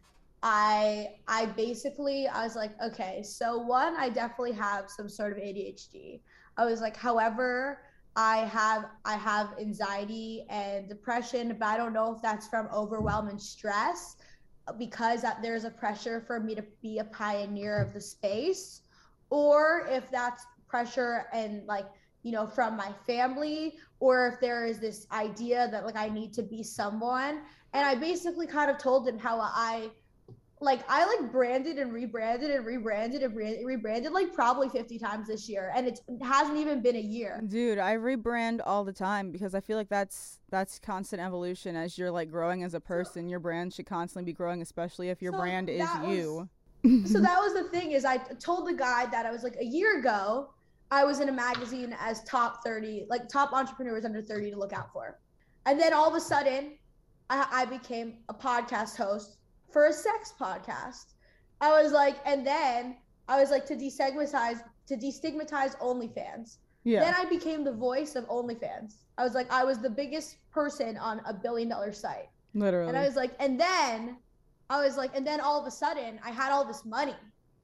I 0.47 1.15
I 1.27 1.47
basically 1.47 2.27
I 2.27 2.43
was 2.43 2.55
like, 2.55 2.79
okay, 2.79 3.23
so 3.23 3.57
one, 3.57 3.95
I 3.97 4.09
definitely 4.09 4.51
have 4.51 4.91
some 4.91 5.09
sort 5.09 5.31
of 5.31 5.39
ADHD. 5.39 6.21
I 6.55 6.65
was 6.65 6.81
like, 6.81 6.95
however, 6.95 7.79
I 8.15 8.37
have 8.45 8.85
I 9.05 9.15
have 9.15 9.55
anxiety 9.59 10.45
and 10.51 10.87
depression, 10.87 11.57
but 11.59 11.65
I 11.65 11.77
don't 11.77 11.93
know 11.93 12.13
if 12.13 12.21
that's 12.21 12.47
from 12.47 12.69
overwhelm 12.71 13.27
and 13.27 13.41
stress 13.41 14.17
because 14.77 15.25
there's 15.41 15.63
a 15.63 15.71
pressure 15.71 16.21
for 16.21 16.39
me 16.39 16.53
to 16.53 16.63
be 16.79 16.99
a 16.99 17.05
pioneer 17.05 17.81
of 17.81 17.91
the 17.93 18.01
space 18.01 18.81
or 19.31 19.87
if 19.89 20.11
that's 20.11 20.45
pressure 20.67 21.25
and 21.33 21.65
like 21.65 21.87
you 22.21 22.31
know 22.31 22.45
from 22.45 22.77
my 22.77 22.91
family 23.07 23.73
or 23.99 24.27
if 24.27 24.39
there 24.39 24.65
is 24.65 24.77
this 24.77 25.07
idea 25.11 25.67
that 25.71 25.85
like 25.85 25.95
I 25.95 26.09
need 26.09 26.33
to 26.33 26.43
be 26.43 26.61
someone 26.61 27.41
and 27.73 27.85
I 27.85 27.95
basically 27.95 28.45
kind 28.45 28.69
of 28.69 28.77
told 28.77 29.07
him 29.07 29.17
how 29.17 29.39
I 29.39 29.89
like 30.61 30.81
I 30.87 31.05
like 31.05 31.31
branded 31.31 31.77
and 31.77 31.93
rebranded 31.93 32.49
and 32.49 32.65
rebranded 32.65 33.23
and 33.23 33.35
re- 33.35 33.61
rebranded 33.63 34.13
like 34.13 34.33
probably 34.33 34.69
50 34.69 34.97
times 34.97 35.27
this 35.27 35.49
year 35.49 35.71
and 35.75 35.87
it 35.87 35.99
hasn't 36.21 36.57
even 36.57 36.81
been 36.81 36.95
a 36.95 37.01
year. 37.01 37.41
Dude, 37.45 37.77
I 37.77 37.95
rebrand 37.97 38.61
all 38.65 38.85
the 38.85 38.93
time 38.93 39.31
because 39.31 39.53
I 39.53 39.59
feel 39.59 39.77
like 39.77 39.89
that's 39.89 40.39
that's 40.49 40.79
constant 40.79 41.21
evolution 41.21 41.75
as 41.75 41.97
you're 41.97 42.11
like 42.11 42.31
growing 42.31 42.63
as 42.63 42.73
a 42.73 42.79
person. 42.79 43.23
So, 43.25 43.29
your 43.29 43.39
brand 43.39 43.73
should 43.73 43.85
constantly 43.85 44.31
be 44.31 44.35
growing 44.35 44.61
especially 44.61 45.09
if 45.09 45.21
your 45.21 45.33
so 45.33 45.39
brand 45.39 45.69
is 45.69 45.87
was, 46.01 46.17
you. 46.17 46.49
so 47.05 47.19
that 47.19 47.37
was 47.39 47.53
the 47.53 47.69
thing 47.69 47.91
is 47.91 48.05
I 48.05 48.17
told 48.17 48.67
the 48.67 48.73
guy 48.73 49.07
that 49.07 49.25
I 49.25 49.31
was 49.31 49.43
like 49.43 49.57
a 49.59 49.65
year 49.65 49.99
ago 49.99 50.51
I 50.89 51.03
was 51.03 51.19
in 51.19 51.27
a 51.27 51.33
magazine 51.33 51.95
as 51.99 52.23
top 52.23 52.63
30 52.63 53.07
like 53.09 53.27
top 53.27 53.51
entrepreneurs 53.51 54.05
under 54.05 54.21
30 54.21 54.51
to 54.51 54.57
look 54.57 54.71
out 54.71 54.93
for. 54.93 55.19
And 55.65 55.79
then 55.79 55.93
all 55.93 56.07
of 56.07 56.15
a 56.15 56.21
sudden 56.21 56.77
I, 57.29 57.45
I 57.51 57.65
became 57.65 58.19
a 58.29 58.33
podcast 58.33 58.95
host 58.95 59.37
for 59.75 59.87
a 59.87 59.91
sex 59.93 60.33
podcast. 60.39 61.15
I 61.59 61.81
was 61.83 61.91
like, 61.91 62.15
and 62.25 62.47
then 62.47 62.95
I 63.27 63.41
was 63.41 63.51
like 63.51 63.65
to 63.65 63.75
destigmatize 63.75 64.63
to 64.87 64.95
destigmatize 64.95 65.77
OnlyFans. 65.79 66.59
Yeah. 66.85 67.01
Then 67.01 67.13
I 67.17 67.25
became 67.25 67.65
the 67.65 67.73
voice 67.73 68.15
of 68.15 68.25
OnlyFans. 68.29 68.93
I 69.17 69.25
was 69.25 69.33
like, 69.33 69.51
I 69.51 69.65
was 69.65 69.79
the 69.79 69.89
biggest 69.89 70.37
person 70.49 70.95
on 70.95 71.19
a 71.27 71.33
billion 71.33 71.67
dollar 71.67 71.91
site. 71.91 72.29
Literally. 72.53 72.87
And 72.87 72.97
I 72.97 73.05
was 73.05 73.17
like, 73.17 73.33
and 73.37 73.59
then 73.59 74.15
I 74.69 74.79
was 74.79 74.95
like, 74.95 75.11
and 75.13 75.27
then 75.27 75.41
all 75.41 75.59
of 75.59 75.67
a 75.67 75.71
sudden 75.71 76.21
I 76.23 76.31
had 76.31 76.53
all 76.53 76.63
this 76.63 76.85
money. 76.85 77.17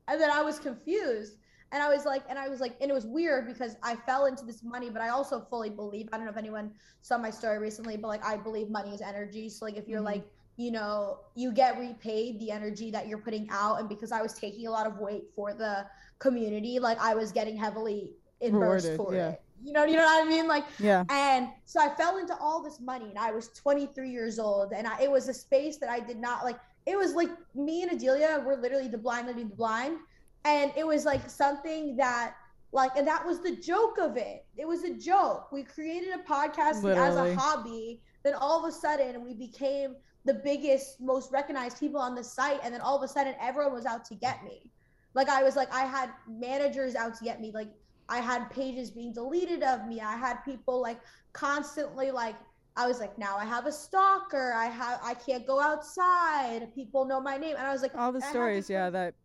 And 0.09 0.19
then 0.19 0.31
I 0.31 0.41
was 0.41 0.59
confused. 0.59 1.37
And 1.71 1.81
I 1.81 1.87
was 1.87 2.03
like, 2.03 2.23
and 2.27 2.37
I 2.37 2.49
was 2.49 2.59
like, 2.59 2.75
and 2.81 2.91
it 2.91 2.93
was 2.93 3.05
weird 3.05 3.47
because 3.47 3.77
I 3.83 3.95
fell 3.95 4.25
into 4.25 4.43
this 4.43 4.63
money, 4.63 4.89
but 4.89 5.01
I 5.01 5.07
also 5.07 5.39
fully 5.49 5.69
believe, 5.69 6.09
I 6.11 6.17
don't 6.17 6.25
know 6.25 6.31
if 6.31 6.37
anyone 6.37 6.71
saw 7.01 7.17
my 7.17 7.29
story 7.29 7.59
recently, 7.59 7.95
but 7.95 8.09
like 8.09 8.25
I 8.25 8.35
believe 8.35 8.69
money 8.69 8.93
is 8.93 8.99
energy. 8.99 9.47
So 9.47 9.63
like 9.63 9.77
if 9.77 9.87
you're 9.87 10.01
Mhm. 10.01 10.11
like, 10.13 10.25
you 10.57 10.71
know, 10.71 11.19
you 11.35 11.51
get 11.51 11.79
repaid 11.79 12.39
the 12.39 12.51
energy 12.51 12.91
that 12.91 13.07
you're 13.07 13.17
putting 13.17 13.47
out. 13.49 13.79
And 13.79 13.89
because 13.89 14.11
I 14.11 14.21
was 14.21 14.33
taking 14.33 14.67
a 14.67 14.71
lot 14.71 14.85
of 14.85 14.99
weight 14.99 15.23
for 15.35 15.53
the 15.53 15.85
community, 16.19 16.79
like 16.79 16.99
I 16.99 17.15
was 17.15 17.31
getting 17.31 17.57
heavily 17.57 18.11
reimbursed 18.41 18.87
Rewarded, 18.87 18.97
for 18.97 19.15
yeah. 19.15 19.29
it. 19.29 19.41
You 19.63 19.73
know, 19.73 19.85
you 19.85 19.95
know 19.95 20.03
what 20.03 20.25
I 20.25 20.29
mean? 20.29 20.47
Like 20.47 20.65
yeah. 20.79 21.03
and 21.09 21.49
so 21.65 21.79
I 21.79 21.89
fell 21.89 22.17
into 22.17 22.35
all 22.37 22.63
this 22.63 22.79
money, 22.79 23.05
and 23.09 23.19
I 23.19 23.31
was 23.31 23.49
23 23.49 24.09
years 24.09 24.39
old, 24.39 24.73
and 24.73 24.87
I, 24.87 25.01
it 25.01 25.11
was 25.11 25.27
a 25.27 25.33
space 25.33 25.77
that 25.77 25.89
I 25.89 25.99
did 25.99 26.17
not 26.17 26.43
like. 26.43 26.57
It 26.87 26.97
was 26.97 27.13
like 27.13 27.29
me 27.53 27.83
and 27.83 27.91
Adelia 27.91 28.43
were 28.43 28.55
literally 28.55 28.87
the 28.87 28.97
blind 28.97 29.27
leading 29.27 29.49
the 29.49 29.55
blind, 29.55 29.97
and 30.45 30.71
it 30.75 30.85
was 30.85 31.05
like 31.05 31.29
something 31.29 31.95
that, 31.97 32.33
like, 32.71 32.91
and 32.97 33.07
that 33.07 33.23
was 33.23 33.41
the 33.41 33.55
joke 33.55 33.99
of 33.99 34.17
it. 34.17 34.45
It 34.57 34.67
was 34.67 34.83
a 34.83 34.95
joke. 34.95 35.51
We 35.51 35.61
created 35.61 36.09
a 36.09 36.23
podcast 36.27 36.83
as 36.83 37.15
a 37.15 37.35
hobby, 37.35 38.01
then 38.23 38.33
all 38.33 38.65
of 38.65 38.67
a 38.67 38.71
sudden 38.71 39.23
we 39.23 39.35
became 39.35 39.95
the 40.25 40.35
biggest, 40.35 41.01
most 41.01 41.31
recognized 41.31 41.79
people 41.79 41.99
on 41.99 42.15
the 42.15 42.23
site, 42.23 42.59
and 42.63 42.73
then 42.73 42.81
all 42.81 42.95
of 42.97 43.03
a 43.03 43.07
sudden 43.07 43.33
everyone 43.41 43.73
was 43.73 43.85
out 43.85 44.05
to 44.05 44.15
get 44.15 44.43
me. 44.43 44.69
Like 45.13 45.29
I 45.29 45.43
was 45.43 45.55
like 45.55 45.73
I 45.73 45.81
had 45.85 46.11
managers 46.29 46.95
out 46.95 47.15
to 47.17 47.23
get 47.23 47.41
me, 47.41 47.51
like 47.53 47.69
I 48.09 48.19
had 48.19 48.49
pages 48.49 48.91
being 48.91 49.13
deleted 49.13 49.63
of 49.63 49.87
me. 49.87 50.01
I 50.01 50.15
had 50.15 50.35
people 50.45 50.81
like 50.81 50.99
constantly 51.33 52.11
like 52.11 52.35
I 52.77 52.87
was 52.87 52.99
like, 52.99 53.17
now 53.17 53.35
I 53.35 53.43
have 53.45 53.65
a 53.65 53.71
stalker. 53.71 54.53
I 54.53 54.65
have 54.67 54.99
I 55.03 55.13
can't 55.13 55.45
go 55.45 55.59
outside. 55.59 56.73
People 56.73 57.05
know 57.05 57.19
my 57.19 57.37
name, 57.37 57.55
and 57.57 57.65
I 57.67 57.71
was 57.73 57.81
like, 57.81 57.95
All 57.95 58.11
the 58.11 58.19
I 58.19 58.25
had 58.25 58.31
to 58.31 58.37
stories, 58.37 58.69
yeah, 58.69 58.89
that 58.89 59.15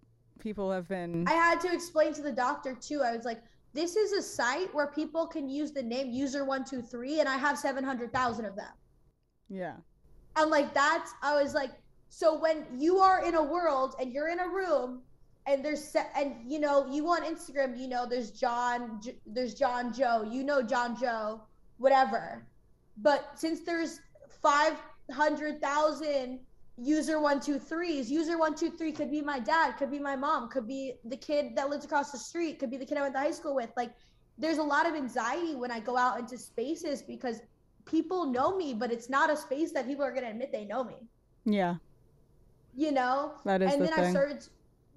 people 0.41 0.71
have 0.73 0.88
been. 0.88 1.25
I 1.29 1.33
had 1.33 1.61
to 1.61 1.73
explain 1.73 2.12
to 2.15 2.23
the 2.23 2.33
doctor 2.33 2.75
too. 2.75 3.03
I 3.03 3.15
was 3.15 3.25
like, 3.25 3.41
this 3.73 3.95
is 3.97 4.12
a 4.12 4.23
site 4.23 4.75
where 4.75 4.88
people 4.88 5.26
can 5.26 5.49
use 5.49 5.73
the 5.73 5.83
name 5.83 6.11
user 6.11 6.45
one 6.45 6.65
two 6.65 6.83
three, 6.83 7.21
and 7.21 7.29
I 7.29 7.37
have 7.37 7.59
seven 7.59 7.85
hundred 7.85 8.12
thousand 8.12 8.47
of 8.47 8.57
them. 8.57 8.73
yeah. 9.49 9.75
I'm 10.37 10.50
like, 10.50 10.75
that's, 10.75 11.12
I 11.23 11.43
was 11.43 11.55
like, 11.55 11.71
so 12.11 12.38
when 12.38 12.66
you 12.78 12.99
are 12.99 13.25
in 13.25 13.35
a 13.35 13.43
world 13.43 13.97
and 14.00 14.12
you're 14.12 14.28
in 14.28 14.38
a 14.38 14.49
room 14.49 15.00
and 15.47 15.64
there's, 15.64 15.97
and 16.14 16.35
you 16.47 16.61
know, 16.61 16.87
you 16.90 17.09
on 17.09 17.23
Instagram, 17.23 17.78
you 17.78 17.88
know, 17.88 18.07
there's 18.07 18.31
John, 18.31 19.00
there's 19.26 19.55
John 19.55 19.93
Joe, 19.93 20.23
you 20.31 20.45
know, 20.45 20.62
John 20.62 20.99
Joe, 20.99 21.40
whatever. 21.78 22.47
But 22.99 23.31
since 23.38 23.61
there's 23.61 24.00
500,000 24.43 26.38
user 26.78 27.19
one, 27.21 27.40
two, 27.40 27.59
threes, 27.59 28.11
user 28.11 28.38
one, 28.38 28.55
two, 28.55 28.71
three 28.71 28.93
could 28.93 29.11
be 29.11 29.23
my 29.23 29.38
dad, 29.38 29.73
could 29.73 29.90
be 29.90 29.99
my 29.99 30.16
mom, 30.16 30.49
could 30.50 30.69
be 30.69 30.95
the 31.05 31.16
kid 31.16 31.57
that 31.57 31.71
lives 31.71 31.85
across 31.85 32.12
the 32.12 32.19
street, 32.19 32.59
could 32.59 32.71
be 32.71 32.76
the 32.76 32.85
kid 32.85 32.99
I 32.99 33.02
went 33.02 33.14
to 33.14 33.21
high 33.21 33.31
school 33.31 33.55
with. 33.55 33.71
Like, 33.76 33.93
there's 34.38 34.59
a 34.59 34.62
lot 34.62 34.87
of 34.87 34.95
anxiety 34.95 35.55
when 35.55 35.71
I 35.71 35.81
go 35.81 35.97
out 35.97 36.19
into 36.21 36.37
spaces 36.37 37.02
because 37.02 37.40
people 37.87 38.26
know 38.26 38.57
me, 38.57 38.75
but 38.75 38.93
it's 38.93 39.09
not 39.09 39.31
a 39.31 39.37
space 39.37 39.73
that 39.73 39.87
people 39.87 40.05
are 40.05 40.11
going 40.12 40.25
to 40.25 40.31
admit 40.31 40.52
they 40.52 40.64
know 40.64 40.85
me. 40.85 40.97
Yeah. 41.45 41.76
You 42.75 42.93
know? 42.93 43.35
That 43.45 43.62
is 43.62 43.73
and 43.73 43.83
the 43.83 43.87
then 43.87 43.95
I 43.95 44.02
thing. 44.02 44.11
started 44.12 44.49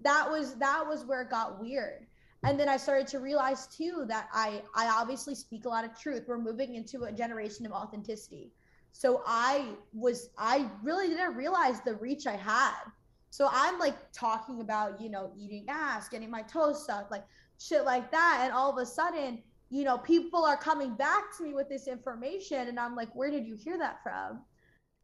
that 0.01 0.29
was 0.29 0.55
that 0.55 0.86
was 0.86 1.05
where 1.05 1.22
it 1.22 1.29
got 1.29 1.60
weird. 1.60 2.05
And 2.43 2.58
then 2.58 2.69
I 2.69 2.77
started 2.77 3.05
to 3.08 3.19
realize 3.19 3.67
too 3.67 4.05
that 4.08 4.29
I 4.34 4.62
I 4.75 4.88
obviously 4.88 5.36
speak 5.36 5.65
a 5.65 5.69
lot 5.69 5.86
of 5.86 5.98
truth. 6.00 6.24
We're 6.27 6.38
moving 6.38 6.75
into 6.75 7.03
a 7.03 7.12
generation 7.12 7.65
of 7.65 7.72
authenticity. 7.72 8.51
So 8.91 9.22
I 9.25 9.74
was 9.93 10.29
I 10.38 10.69
really 10.81 11.10
didn't 11.10 11.36
realize 11.36 11.81
the 11.81 11.96
reach 11.96 12.27
I 12.27 12.36
had. 12.36 12.84
So 13.29 13.48
I'm 13.51 13.77
like 13.77 14.12
talking 14.12 14.62
about, 14.62 15.00
you 15.00 15.10
know, 15.10 15.31
eating 15.38 15.65
ass, 15.67 16.10
getting 16.10 16.31
my 16.31 16.41
toes 16.41 16.86
sucked, 16.86 17.12
like 17.12 17.25
shit 17.60 17.84
like 17.86 18.10
that. 18.12 18.39
And 18.43 18.53
all 18.53 18.72
of 18.72 18.77
a 18.77 18.86
sudden, 18.86 19.43
you 19.70 19.84
know, 19.84 19.98
people 19.98 20.44
are 20.46 20.58
coming 20.58 20.96
back 20.96 21.36
to 21.38 21.44
me 21.44 21.54
with 21.54 21.70
this 21.70 21.88
information. 21.88 22.68
And 22.68 22.80
I'm 22.80 22.96
like, 22.96 23.14
where 23.16 23.30
did 23.32 23.46
you 23.46 23.56
hear 23.56 23.78
that 23.78 24.02
from? 24.04 24.42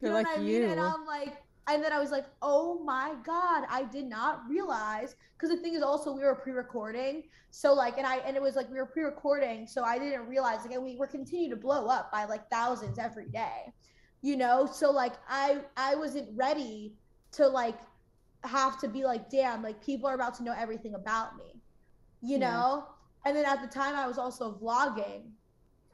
They're 0.02 0.12
know 0.12 0.16
like 0.16 0.28
what 0.28 0.40
I 0.40 0.40
you. 0.40 0.44
mean? 0.44 0.64
And 0.64 0.80
I'm 0.80 1.06
like, 1.06 1.38
and 1.68 1.84
then 1.84 1.92
I 1.92 2.00
was 2.00 2.12
like, 2.12 2.26
oh 2.42 2.84
my 2.84 3.16
God, 3.26 3.66
I 3.70 3.84
did 3.84 4.06
not 4.06 4.42
realize. 4.50 5.16
Because 5.38 5.56
the 5.56 5.62
thing 5.62 5.74
is 5.74 5.82
also 5.84 6.14
we 6.14 6.24
were 6.24 6.36
pre-recording. 6.36 7.24
So 7.52 7.74
like, 7.74 7.98
and 7.98 8.06
I, 8.06 8.18
and 8.18 8.36
it 8.36 8.42
was 8.42 8.56
like, 8.56 8.70
we 8.70 8.78
were 8.78 8.86
pre-recording. 8.86 9.68
So 9.68 9.84
I 9.84 9.98
didn't 9.98 10.28
realize 10.28 10.60
like, 10.64 10.74
and 10.74 10.84
we 10.84 10.98
were 10.98 11.08
continuing 11.08 11.52
to 11.52 11.58
blow 11.58 11.88
up 11.88 12.12
by 12.12 12.26
like 12.26 12.50
thousands 12.50 13.00
every 13.00 13.30
day, 13.30 13.74
you 14.22 14.38
know? 14.38 14.68
So 14.72 14.92
like, 14.92 15.14
I, 15.28 15.62
I 15.78 15.96
wasn't 15.96 16.30
ready 16.36 16.96
to 17.34 17.48
like 17.48 17.78
have 18.44 18.80
to 18.82 18.88
be 18.88 19.04
like, 19.04 19.30
damn, 19.30 19.64
like 19.64 19.84
people 19.84 20.08
are 20.10 20.16
about 20.16 20.36
to 20.36 20.44
know 20.44 20.54
everything 20.58 20.94
about 20.96 21.36
me, 21.38 21.62
you 22.22 22.38
Yeah. 22.38 22.50
know? 22.52 22.86
And 23.25 23.36
then 23.36 23.46
at 23.46 23.62
the 23.62 23.67
time 23.67 23.96
I 23.96 24.08
was 24.08 24.17
also 24.17 24.58
vlogging 24.62 25.24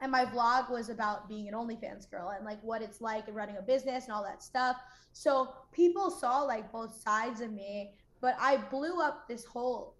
and 0.02 0.10
my 0.10 0.24
vlog 0.24 0.68
was 0.68 0.88
about 0.88 1.28
being 1.28 1.46
an 1.46 1.54
OnlyFans 1.54 2.10
girl 2.10 2.30
and 2.30 2.44
like 2.44 2.58
what 2.62 2.82
it's 2.82 3.00
like 3.00 3.28
and 3.28 3.36
running 3.36 3.56
a 3.56 3.62
business 3.62 4.04
and 4.04 4.12
all 4.12 4.22
that 4.24 4.42
stuff. 4.42 4.76
So 5.12 5.54
people 5.70 6.10
saw 6.10 6.42
like 6.42 6.70
both 6.72 7.00
sides 7.00 7.40
of 7.40 7.52
me, 7.52 7.92
but 8.20 8.36
I 8.40 8.56
blew 8.56 9.00
up 9.00 9.28
this 9.28 9.44
whole 9.44 9.94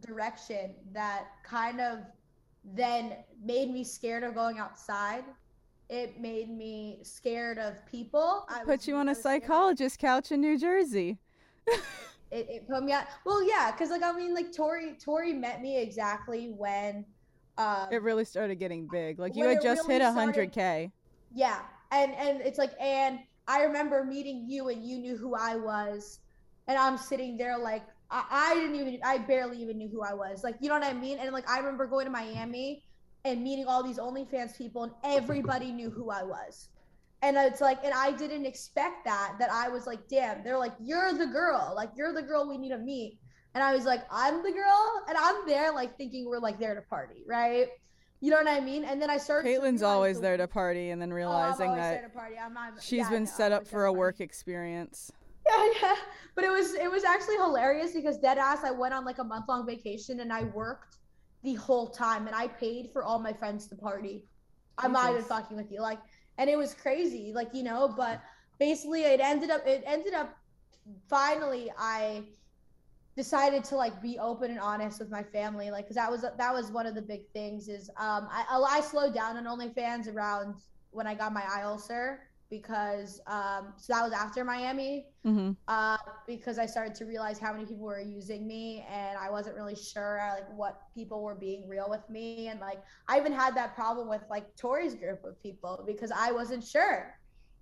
direction 0.00 0.74
that 0.92 1.26
kind 1.44 1.80
of 1.80 2.00
then 2.64 3.16
made 3.42 3.70
me 3.70 3.84
scared 3.84 4.24
of 4.24 4.34
going 4.34 4.58
outside. 4.58 5.24
It 5.88 6.20
made 6.20 6.50
me 6.50 6.98
scared 7.02 7.58
of 7.58 7.74
people. 7.86 8.46
I 8.48 8.64
Put 8.64 8.88
you 8.88 8.96
on 8.96 9.08
a 9.10 9.14
psychologist 9.14 9.98
couch 9.98 10.32
in 10.32 10.40
New 10.40 10.58
Jersey. 10.58 11.18
it, 12.30 12.46
it 12.48 12.68
put 12.68 12.82
me 12.82 12.92
out. 12.92 13.04
Well, 13.24 13.42
yeah, 13.46 13.70
because 13.72 13.90
like 13.90 14.02
I 14.02 14.12
mean, 14.12 14.34
like 14.34 14.54
Tori, 14.54 14.96
Tori 15.02 15.32
met 15.32 15.60
me 15.62 15.78
exactly 15.78 16.52
when. 16.56 17.04
Um, 17.58 17.88
It 17.90 18.02
really 18.02 18.24
started 18.24 18.56
getting 18.56 18.86
big. 18.90 19.18
Like 19.18 19.36
you 19.36 19.44
had 19.44 19.60
just 19.60 19.86
really 19.88 20.00
hit 20.00 20.12
started- 20.12 20.52
100k. 20.52 20.90
Yeah, 21.34 21.60
and 21.92 22.14
and 22.14 22.40
it's 22.40 22.58
like, 22.58 22.72
and 22.80 23.20
I 23.46 23.62
remember 23.62 24.04
meeting 24.04 24.44
you, 24.48 24.68
and 24.68 24.84
you 24.84 24.98
knew 24.98 25.16
who 25.16 25.34
I 25.34 25.56
was, 25.56 26.20
and 26.68 26.78
I'm 26.78 26.96
sitting 26.96 27.36
there 27.36 27.58
like 27.58 27.82
I, 28.10 28.24
I 28.30 28.54
didn't 28.54 28.74
even, 28.76 29.00
I 29.04 29.18
barely 29.18 29.58
even 29.62 29.78
knew 29.78 29.88
who 29.88 30.02
I 30.02 30.14
was. 30.14 30.42
Like, 30.42 30.56
you 30.60 30.68
know 30.68 30.74
what 30.74 30.84
I 30.84 30.92
mean? 30.92 31.18
And 31.18 31.32
like 31.32 31.48
I 31.48 31.58
remember 31.58 31.86
going 31.86 32.06
to 32.06 32.10
Miami 32.10 32.82
and 33.24 33.42
meeting 33.42 33.66
all 33.66 33.82
these 33.82 33.98
OnlyFans 33.98 34.56
people, 34.56 34.84
and 34.84 34.92
everybody 35.04 35.72
knew 35.72 35.90
who 35.90 36.10
I 36.10 36.22
was. 36.22 36.68
And 37.22 37.36
it's 37.36 37.60
like, 37.60 37.84
and 37.84 37.92
I 37.92 38.12
didn't 38.12 38.46
expect 38.46 39.04
that. 39.04 39.34
That 39.38 39.50
I 39.52 39.68
was 39.68 39.86
like, 39.86 40.08
damn. 40.08 40.42
They're 40.42 40.58
like, 40.58 40.72
you're 40.80 41.12
the 41.12 41.26
girl. 41.26 41.72
Like, 41.76 41.90
you're 41.94 42.14
the 42.14 42.22
girl 42.22 42.48
we 42.48 42.56
need 42.56 42.70
to 42.70 42.78
meet. 42.78 43.18
And 43.54 43.62
I 43.62 43.74
was 43.74 43.84
like, 43.84 44.02
I'm 44.10 44.42
the 44.44 44.52
girl, 44.52 45.02
and 45.08 45.18
I'm 45.18 45.44
there, 45.44 45.72
like 45.72 45.96
thinking 45.96 46.26
we're 46.28 46.38
like 46.38 46.60
there 46.60 46.76
to 46.76 46.82
party, 46.82 47.24
right? 47.26 47.66
You 48.20 48.30
know 48.30 48.36
what 48.36 48.46
I 48.46 48.60
mean? 48.60 48.84
And 48.84 49.02
then 49.02 49.10
I 49.10 49.16
started. 49.16 49.48
Kaitlen's 49.48 49.82
always 49.82 50.16
the- 50.16 50.22
there 50.22 50.36
to 50.36 50.46
party, 50.46 50.90
and 50.90 51.02
then 51.02 51.08
Oh, 51.08 51.14
I'm 51.14 51.16
realizing 51.16 51.70
always 51.70 51.82
that 51.82 51.90
there 52.00 52.08
to 52.08 52.14
party. 52.14 52.36
I'm 52.40 52.54
not, 52.54 52.80
she's 52.80 52.98
yeah, 53.00 53.10
been 53.10 53.24
no, 53.24 53.30
set 53.30 53.50
up 53.50 53.66
for 53.66 53.86
a 53.86 53.92
work 53.92 54.20
experience. 54.20 55.10
Yeah, 55.48 55.68
yeah. 55.82 55.96
But 56.36 56.44
it 56.44 56.50
was 56.50 56.74
it 56.74 56.88
was 56.88 57.02
actually 57.02 57.36
hilarious 57.36 57.92
because 57.92 58.18
dead 58.18 58.36
ass 58.38 58.62
I 58.62 58.70
went 58.70 58.92
on 58.94 59.04
like 59.06 59.18
a 59.18 59.24
month 59.24 59.46
long 59.48 59.66
vacation 59.66 60.20
and 60.20 60.30
I 60.32 60.44
worked 60.44 60.98
the 61.42 61.54
whole 61.54 61.88
time 61.88 62.26
and 62.26 62.36
I 62.36 62.46
paid 62.46 62.90
for 62.92 63.02
all 63.02 63.18
my 63.18 63.32
friends 63.32 63.66
to 63.68 63.74
party. 63.74 64.22
I'm 64.78 64.92
not 64.92 65.06
even 65.10 65.22
Jesus. 65.22 65.28
fucking 65.28 65.56
with 65.56 65.72
you. 65.72 65.80
Like 65.80 65.98
and 66.40 66.48
it 66.48 66.56
was 66.56 66.72
crazy, 66.72 67.32
like, 67.34 67.50
you 67.52 67.62
know, 67.62 67.92
but 67.94 68.20
basically 68.58 69.02
it 69.02 69.20
ended 69.20 69.50
up 69.50 69.66
it 69.66 69.82
ended 69.86 70.14
up 70.14 70.36
finally 71.08 71.72
I 71.78 72.22
decided 73.16 73.64
to 73.64 73.76
like 73.76 74.00
be 74.00 74.18
open 74.18 74.50
and 74.50 74.60
honest 74.60 75.00
with 75.00 75.10
my 75.10 75.22
family 75.22 75.70
like 75.70 75.84
because 75.84 75.96
that 75.96 76.10
was 76.10 76.22
that 76.22 76.52
was 76.52 76.70
one 76.70 76.86
of 76.86 76.94
the 76.94 77.02
big 77.02 77.26
things 77.32 77.68
is 77.68 77.90
um 77.96 78.28
I, 78.30 78.44
I 78.50 78.80
slowed 78.80 79.14
down 79.14 79.36
on 79.36 79.58
OnlyFans 79.58 80.14
around 80.14 80.54
when 80.92 81.06
I 81.06 81.14
got 81.14 81.32
my 81.32 81.42
eye 81.42 81.62
ulcer 81.62 82.20
because 82.50 83.20
um 83.26 83.72
so 83.76 83.92
that 83.92 84.02
was 84.02 84.12
after 84.12 84.44
Miami 84.44 85.06
hmm 85.24 85.52
uh, 85.68 85.96
because 86.26 86.58
I 86.58 86.66
started 86.66 86.94
to 86.96 87.04
realize 87.04 87.38
how 87.38 87.52
many 87.52 87.64
people 87.64 87.84
were 87.84 88.00
using 88.00 88.46
me, 88.46 88.84
and 88.90 89.16
I 89.16 89.30
wasn't 89.30 89.56
really 89.56 89.76
sure 89.76 90.20
like 90.34 90.48
what 90.56 90.80
people 90.94 91.22
were 91.22 91.34
being 91.36 91.68
real 91.68 91.88
with 91.88 92.08
me, 92.10 92.48
and 92.48 92.60
like 92.60 92.82
I 93.08 93.18
even 93.18 93.32
had 93.32 93.54
that 93.56 93.74
problem 93.74 94.08
with 94.08 94.22
like 94.28 94.56
Tori's 94.56 94.94
group 94.94 95.24
of 95.24 95.40
people 95.40 95.84
because 95.86 96.10
I 96.10 96.32
wasn't 96.32 96.64
sure. 96.64 97.14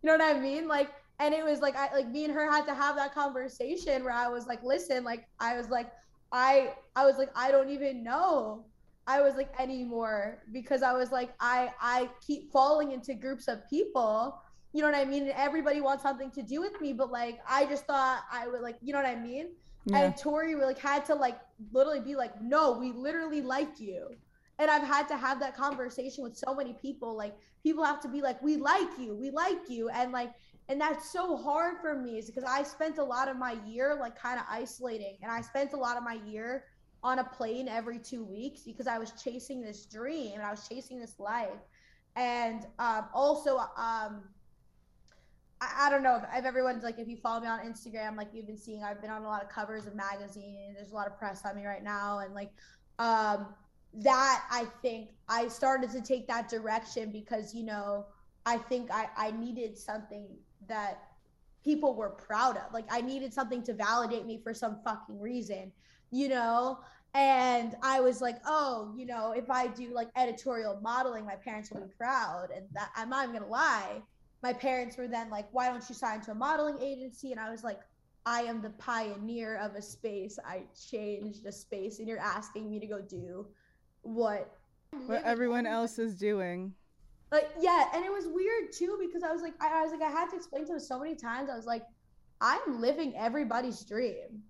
You 0.02 0.06
know 0.06 0.16
what 0.24 0.36
I 0.36 0.38
mean? 0.40 0.68
Like, 0.68 0.90
and 1.18 1.34
it 1.34 1.44
was 1.44 1.60
like 1.60 1.76
I 1.76 1.92
like 1.94 2.08
me 2.08 2.24
and 2.24 2.32
her 2.34 2.50
had 2.50 2.64
to 2.66 2.74
have 2.74 2.96
that 2.96 3.14
conversation 3.14 4.04
where 4.04 4.12
I 4.14 4.28
was 4.28 4.46
like, 4.46 4.62
listen, 4.62 5.04
like 5.04 5.26
I 5.40 5.56
was 5.56 5.68
like, 5.70 5.90
I 6.32 6.74
I 6.96 7.04
was 7.06 7.18
like 7.18 7.30
I 7.34 7.50
don't 7.50 7.70
even 7.70 8.02
know. 8.02 8.66
I 9.06 9.20
was 9.22 9.36
like 9.36 9.50
anymore 9.58 10.42
because 10.52 10.82
I 10.82 10.92
was 10.94 11.10
like 11.12 11.30
I 11.40 11.72
I 11.80 12.10
keep 12.26 12.52
falling 12.52 12.92
into 12.92 13.14
groups 13.14 13.48
of 13.48 13.68
people 13.68 14.40
you 14.72 14.82
know 14.82 14.90
what 14.90 14.98
I 14.98 15.04
mean? 15.04 15.22
And 15.24 15.32
everybody 15.32 15.80
wants 15.80 16.02
something 16.02 16.30
to 16.32 16.42
do 16.42 16.60
with 16.60 16.80
me, 16.80 16.92
but 16.92 17.10
like 17.10 17.40
I 17.48 17.66
just 17.66 17.86
thought 17.86 18.22
I 18.30 18.48
would 18.48 18.60
like, 18.62 18.76
you 18.82 18.92
know 18.92 19.00
what 19.02 19.08
I 19.08 19.16
mean? 19.16 19.48
Yeah. 19.86 20.00
And 20.02 20.16
Tori 20.16 20.54
like 20.54 20.78
had 20.78 21.04
to 21.06 21.14
like 21.14 21.38
literally 21.72 22.00
be 22.00 22.14
like, 22.16 22.40
no, 22.42 22.72
we 22.78 22.92
literally 22.92 23.40
like 23.42 23.80
you. 23.80 24.16
and 24.58 24.70
I've 24.70 24.82
had 24.82 25.06
to 25.08 25.16
have 25.16 25.40
that 25.40 25.56
conversation 25.56 26.24
with 26.24 26.36
so 26.36 26.54
many 26.54 26.74
people. 26.74 27.16
Like 27.16 27.36
people 27.62 27.84
have 27.84 28.00
to 28.00 28.08
be 28.08 28.20
like, 28.22 28.42
"We 28.42 28.56
like 28.56 28.88
you, 28.98 29.14
we 29.14 29.30
like 29.30 29.68
you," 29.68 29.88
and 29.90 30.12
like, 30.12 30.32
and 30.68 30.80
that's 30.80 31.10
so 31.10 31.36
hard 31.36 31.78
for 31.80 31.94
me, 31.94 32.18
is 32.18 32.26
because 32.26 32.44
I 32.44 32.62
spent 32.62 32.98
a 32.98 33.04
lot 33.04 33.28
of 33.28 33.36
my 33.36 33.56
year 33.66 33.96
like 33.98 34.18
kind 34.18 34.38
of 34.38 34.46
isolating, 34.50 35.18
and 35.22 35.30
I 35.30 35.40
spent 35.40 35.72
a 35.72 35.76
lot 35.76 35.96
of 35.96 36.02
my 36.02 36.18
year 36.26 36.64
on 37.02 37.20
a 37.20 37.24
plane 37.24 37.68
every 37.68 37.98
two 37.98 38.24
weeks 38.24 38.62
because 38.62 38.88
I 38.88 38.98
was 38.98 39.12
chasing 39.22 39.60
this 39.62 39.86
dream 39.86 40.32
and 40.34 40.42
I 40.42 40.50
was 40.50 40.66
chasing 40.68 40.98
this 40.98 41.18
life, 41.18 41.60
and 42.16 42.66
um, 42.78 43.06
also 43.14 43.58
um. 43.76 44.22
I, 45.60 45.86
I 45.86 45.90
don't 45.90 46.02
know 46.02 46.16
if, 46.16 46.22
if 46.34 46.44
everyone's 46.44 46.84
like 46.84 46.98
if 46.98 47.08
you 47.08 47.16
follow 47.16 47.40
me 47.40 47.46
on 47.46 47.60
Instagram 47.60 48.16
like 48.16 48.28
you've 48.32 48.46
been 48.46 48.58
seeing 48.58 48.82
I've 48.82 49.00
been 49.00 49.10
on 49.10 49.22
a 49.22 49.26
lot 49.26 49.42
of 49.42 49.48
covers 49.48 49.86
of 49.86 49.94
magazines 49.94 50.76
there's 50.76 50.92
a 50.92 50.94
lot 50.94 51.06
of 51.06 51.18
press 51.18 51.42
on 51.44 51.56
me 51.56 51.66
right 51.66 51.82
now 51.82 52.20
and 52.20 52.34
like 52.34 52.50
um 52.98 53.46
that 53.94 54.44
I 54.50 54.66
think 54.82 55.10
I 55.28 55.48
started 55.48 55.90
to 55.90 56.00
take 56.00 56.28
that 56.28 56.48
direction 56.48 57.10
because 57.10 57.54
you 57.54 57.64
know 57.64 58.06
I 58.46 58.58
think 58.58 58.90
I 58.92 59.08
I 59.16 59.30
needed 59.32 59.76
something 59.76 60.28
that 60.68 61.08
people 61.64 61.94
were 61.94 62.10
proud 62.10 62.56
of. 62.56 62.72
Like 62.72 62.86
I 62.90 63.00
needed 63.00 63.32
something 63.34 63.62
to 63.64 63.74
validate 63.74 64.26
me 64.26 64.40
for 64.42 64.54
some 64.54 64.78
fucking 64.84 65.20
reason, 65.20 65.72
you 66.10 66.28
know? 66.28 66.78
And 67.14 67.74
I 67.82 68.00
was 68.00 68.20
like, 68.20 68.36
oh, 68.46 68.92
you 68.96 69.06
know, 69.06 69.32
if 69.32 69.50
I 69.50 69.66
do 69.66 69.92
like 69.92 70.08
editorial 70.16 70.78
modeling, 70.82 71.24
my 71.24 71.36
parents 71.36 71.70
will 71.70 71.80
be 71.80 71.92
proud. 71.98 72.48
And 72.54 72.66
that 72.72 72.90
I'm 72.96 73.10
not 73.10 73.24
even 73.24 73.38
gonna 73.38 73.50
lie. 73.50 74.02
My 74.42 74.52
parents 74.52 74.96
were 74.96 75.08
then 75.08 75.30
like, 75.30 75.48
why 75.52 75.68
don't 75.68 75.82
you 75.88 75.94
sign 75.94 76.20
to 76.22 76.30
a 76.30 76.34
modeling 76.34 76.78
agency? 76.80 77.32
And 77.32 77.40
I 77.40 77.50
was 77.50 77.64
like, 77.64 77.80
I 78.24 78.42
am 78.42 78.60
the 78.60 78.70
pioneer 78.70 79.56
of 79.56 79.74
a 79.74 79.82
space. 79.82 80.38
I 80.44 80.64
changed 80.90 81.46
a 81.46 81.52
space, 81.52 81.98
and 81.98 82.06
you're 82.06 82.18
asking 82.18 82.70
me 82.70 82.78
to 82.78 82.86
go 82.86 83.00
do 83.00 83.46
what 84.02 84.54
what 85.06 85.22
everyone 85.24 85.66
else 85.66 85.98
is 85.98 86.14
doing. 86.14 86.74
Like 87.32 87.48
yeah, 87.58 87.86
and 87.94 88.04
it 88.04 88.12
was 88.12 88.26
weird 88.26 88.72
too 88.72 88.98
because 89.00 89.22
I 89.22 89.32
was 89.32 89.42
like 89.42 89.54
I, 89.60 89.80
I 89.80 89.82
was 89.82 89.92
like 89.92 90.02
I 90.02 90.10
had 90.10 90.28
to 90.30 90.36
explain 90.36 90.66
to 90.66 90.74
him 90.74 90.80
so 90.80 90.98
many 90.98 91.14
times. 91.14 91.48
I 91.50 91.56
was 91.56 91.66
like, 91.66 91.84
I'm 92.40 92.80
living 92.80 93.14
everybody's 93.16 93.80
dream. 93.80 94.42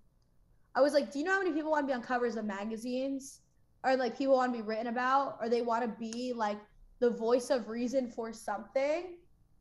I 0.75 0.81
was 0.81 0.93
like, 0.93 1.11
do 1.11 1.19
you 1.19 1.25
know 1.25 1.33
how 1.33 1.39
many 1.39 1.53
people 1.53 1.71
want 1.71 1.83
to 1.83 1.87
be 1.87 1.93
on 1.93 2.01
covers 2.01 2.35
of 2.35 2.45
magazines? 2.45 3.41
Or 3.83 3.95
like 3.95 4.17
people 4.17 4.35
want 4.35 4.53
to 4.53 4.61
be 4.61 4.67
written 4.67 4.87
about, 4.87 5.37
or 5.41 5.47
they 5.47 5.61
want 5.61 5.83
to 5.83 5.89
be 5.99 6.33
like 6.33 6.59
the 6.99 7.09
voice 7.09 7.49
of 7.49 7.69
reason 7.69 8.09
for 8.09 8.33
something. 8.33 9.15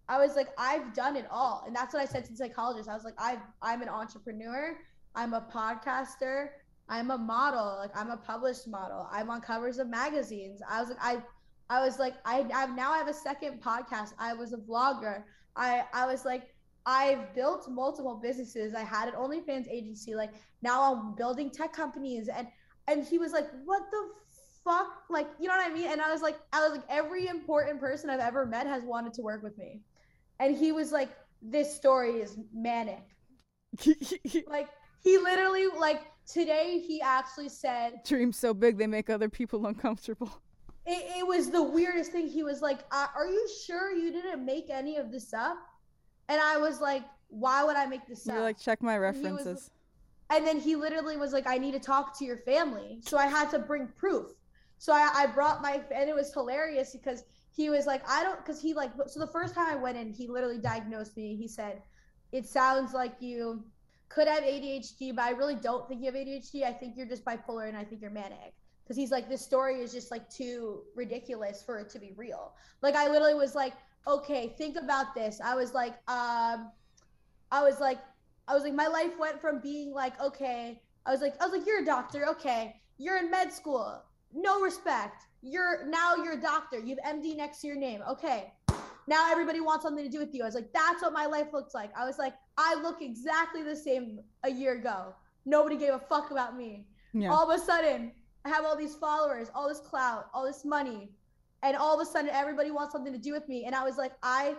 I 0.09 0.19
was 0.19 0.37
like, 0.37 0.49
I've 0.57 0.95
done 0.95 1.17
it 1.17 1.27
all. 1.31 1.65
And 1.67 1.77
that's 1.77 1.93
what 1.93 2.03
I 2.03 2.07
said 2.07 2.25
to 2.25 2.31
the 2.31 2.37
psychologist. 2.37 2.89
I 2.89 2.95
was 2.95 3.05
like, 3.05 3.15
I've 3.19 3.41
I'm 3.61 3.83
an 3.83 3.89
entrepreneur, 3.89 4.79
I'm 5.15 5.35
a 5.35 5.41
podcaster, 5.41 6.49
I'm 6.89 7.11
a 7.11 7.19
model, 7.19 7.77
like 7.79 7.91
I'm 7.95 8.11
a 8.11 8.17
published 8.17 8.67
model. 8.67 9.09
I'm 9.13 9.31
on 9.31 9.41
covers 9.41 9.79
of 9.79 9.89
magazines. 9.89 10.61
I 10.69 10.81
was 10.81 10.89
like, 10.91 10.99
I, 11.01 11.23
I 11.71 11.85
was 11.85 11.99
like, 11.99 12.15
I, 12.25 12.47
I 12.55 12.67
now 12.67 12.93
I 12.93 12.99
have 12.99 13.09
a 13.09 13.15
second 13.15 13.63
podcast. 13.63 14.15
I 14.19 14.33
was 14.33 14.53
a 14.55 14.57
vlogger. 14.57 15.25
I, 15.55 15.85
I 15.93 16.07
was 16.07 16.25
like, 16.25 16.45
I've 16.87 17.35
built 17.35 17.69
multiple 17.69 18.19
businesses. 18.23 18.75
I 18.75 18.85
had 18.85 19.09
an 19.09 19.15
OnlyFans 19.15 19.69
agency. 19.71 20.15
Like 20.15 20.31
now 20.63 20.95
I'm 20.95 21.15
building 21.15 21.51
tech 21.51 21.75
companies. 21.75 22.29
And, 22.29 22.49
and 22.87 23.05
he 23.05 23.19
was 23.19 23.33
like, 23.33 23.49
what 23.67 23.83
the 23.91 24.09
fuck? 24.65 25.03
Like, 25.11 25.29
you 25.39 25.49
know 25.49 25.57
what 25.57 25.71
I 25.71 25.75
mean? 25.75 25.89
And 25.89 26.01
I 26.01 26.11
was 26.11 26.23
like, 26.23 26.39
I 26.55 26.63
was 26.67 26.73
like, 26.73 26.87
every 26.89 27.27
important 27.27 27.81
person 27.81 28.09
I've 28.09 28.21
ever 28.21 28.47
met 28.47 28.67
has 28.67 28.83
wanted 28.83 29.13
to 29.15 29.23
work 29.23 29.43
with 29.43 29.59
me. 29.59 29.83
And 30.41 30.57
he 30.57 30.73
was 30.73 30.93
like, 30.93 31.11
this 31.43 31.75
story 31.75 32.21
is 32.21 32.39
manic. 32.53 33.05
like 34.49 34.69
he 35.03 35.19
literally 35.19 35.67
like 35.79 36.01
today 36.27 36.83
he 36.85 37.01
actually 37.01 37.49
said 37.49 38.01
dreams 38.05 38.37
so 38.37 38.53
big 38.53 38.77
they 38.79 38.87
make 38.87 39.11
other 39.11 39.29
people 39.29 39.67
uncomfortable. 39.67 40.43
It, 40.87 41.19
it 41.19 41.27
was 41.27 41.51
the 41.51 41.63
weirdest 41.63 42.13
thing. 42.13 42.29
He 42.29 42.43
was 42.43 42.63
like 42.63 42.81
are 42.93 43.27
you 43.27 43.49
sure 43.67 43.93
you 43.93 44.11
didn't 44.11 44.45
make 44.45 44.71
any 44.71 44.97
of 44.97 45.13
this 45.13 45.33
up? 45.33 45.59
And 46.29 46.41
i 46.41 46.57
was 46.57 46.81
like 46.81 47.05
why 47.29 47.63
would 47.63 47.77
i 47.77 47.87
make 47.87 48.07
this 48.07 48.27
You're 48.27 48.37
up? 48.37 48.43
Like 48.43 48.59
check 48.59 48.83
my 48.83 48.97
references 48.97 49.47
and, 49.47 49.55
was, 49.55 49.71
and 50.31 50.47
then 50.47 50.59
he 50.59 50.77
literally 50.77 51.17
was 51.17 51.33
like 51.33 51.47
i 51.47 51.59
need 51.59 51.73
to 51.73 51.81
talk 51.81 52.19
to 52.19 52.25
your 52.25 52.39
family. 52.39 53.01
So 53.03 53.19
i 53.19 53.27
had 53.27 53.51
to 53.51 53.59
bring 53.59 53.89
proof. 53.89 54.29
So 54.79 54.93
i, 54.93 55.11
I 55.15 55.27
brought 55.27 55.63
my 55.63 55.83
and 55.95 56.09
it 56.09 56.15
was 56.15 56.33
hilarious 56.33 56.93
because 56.93 57.25
he 57.59 57.69
was 57.69 57.85
like 57.87 58.03
i 58.09 58.23
don't 58.23 58.39
because 58.39 58.61
he 58.61 58.73
like 58.73 58.91
so 59.07 59.21
the 59.21 59.27
first 59.27 59.55
time 59.55 59.67
i 59.69 59.77
went 59.77 59.99
in 59.99 60.11
he 60.11 60.27
literally 60.27 60.59
diagnosed 60.59 61.15
me 61.17 61.37
he 61.37 61.47
said 61.47 61.83
it 62.33 62.47
sounds 62.47 62.93
like 62.93 63.15
you 63.21 63.65
could 64.09 64.29
have 64.29 64.43
ADHD, 64.43 65.15
but 65.15 65.25
I 65.25 65.31
really 65.31 65.55
don't 65.55 65.87
think 65.89 66.01
you 66.01 66.07
have 66.07 66.15
ADHD. 66.15 66.65
I 66.65 66.73
think 66.73 66.97
you're 66.97 67.07
just 67.07 67.25
bipolar 67.25 67.69
and 67.69 67.77
I 67.77 67.85
think 67.85 68.01
you're 68.01 68.11
manic. 68.11 68.55
Because 68.83 68.97
he's 68.97 69.11
like, 69.11 69.29
this 69.29 69.43
story 69.43 69.81
is 69.81 69.93
just 69.93 70.11
like 70.11 70.29
too 70.31 70.83
ridiculous 70.95 71.63
for 71.63 71.79
it 71.79 71.91
to 71.91 71.99
be 71.99 72.13
real. 72.17 72.55
Like, 72.81 72.95
I 72.95 73.09
literally 73.09 73.35
was 73.35 73.55
like, 73.55 73.75
okay, 74.07 74.55
think 74.57 74.77
about 74.77 75.15
this. 75.15 75.41
I 75.45 75.55
was 75.55 75.75
like, 75.75 75.93
um, 76.09 76.71
I 77.51 77.63
was 77.63 77.81
like, 77.81 77.99
I 78.47 78.55
was 78.55 78.63
like, 78.63 78.73
my 78.73 78.87
life 78.87 79.19
went 79.19 79.41
from 79.43 79.61
being 79.61 79.93
like, 79.93 80.19
okay, 80.23 80.81
I 81.05 81.11
was 81.11 81.21
like, 81.21 81.35
I 81.41 81.45
was 81.45 81.53
like, 81.53 81.67
you're 81.67 81.83
a 81.83 81.85
doctor, 81.85 82.27
okay, 82.29 82.81
you're 82.97 83.19
in 83.19 83.31
med 83.31 83.53
school, 83.53 84.03
no 84.33 84.61
respect. 84.61 85.25
You're 85.43 85.87
now 85.87 86.17
you're 86.17 86.35
a 86.35 86.41
doctor. 86.41 86.79
You 86.79 86.97
have 87.03 87.17
MD 87.17 87.37
next 87.37 87.61
to 87.61 87.67
your 87.67 87.77
name, 87.77 88.03
okay. 88.09 88.53
Now 89.07 89.31
everybody 89.31 89.61
wants 89.61 89.85
something 89.85 90.05
to 90.05 90.11
do 90.11 90.19
with 90.19 90.35
you. 90.35 90.43
I 90.43 90.47
was 90.47 90.55
like, 90.55 90.73
that's 90.73 91.03
what 91.03 91.13
my 91.13 91.27
life 91.27 91.49
looks 91.53 91.75
like. 91.75 91.91
I 91.97 92.05
was 92.05 92.19
like, 92.19 92.35
I 92.59 92.75
look 92.75 93.01
exactly 93.01 93.63
the 93.63 93.75
same 93.75 94.21
a 94.45 94.51
year 94.51 94.75
ago. 94.75 95.15
Nobody 95.47 95.77
gave 95.77 95.95
a 95.95 95.99
fuck 95.99 96.31
about 96.31 96.57
me. 96.57 96.87
Yeah. 97.15 97.31
All 97.31 97.51
of 97.51 97.59
a 97.59 97.63
sudden, 97.63 98.13
I 98.45 98.51
have 98.51 98.67
all 98.67 98.77
these 98.77 98.95
followers, 98.95 99.49
all 99.55 99.69
this 99.69 99.81
clout, 99.81 100.27
all 100.35 100.45
this 100.45 100.65
money, 100.65 101.11
and 101.63 101.77
all 101.77 101.99
of 101.99 102.07
a 102.07 102.11
sudden 102.11 102.31
everybody 102.31 102.71
wants 102.71 102.93
something 102.93 103.13
to 103.13 103.19
do 103.19 103.33
with 103.33 103.49
me. 103.49 103.65
And 103.65 103.75
I 103.75 103.83
was 103.83 103.97
like, 103.97 104.13
I 104.23 104.55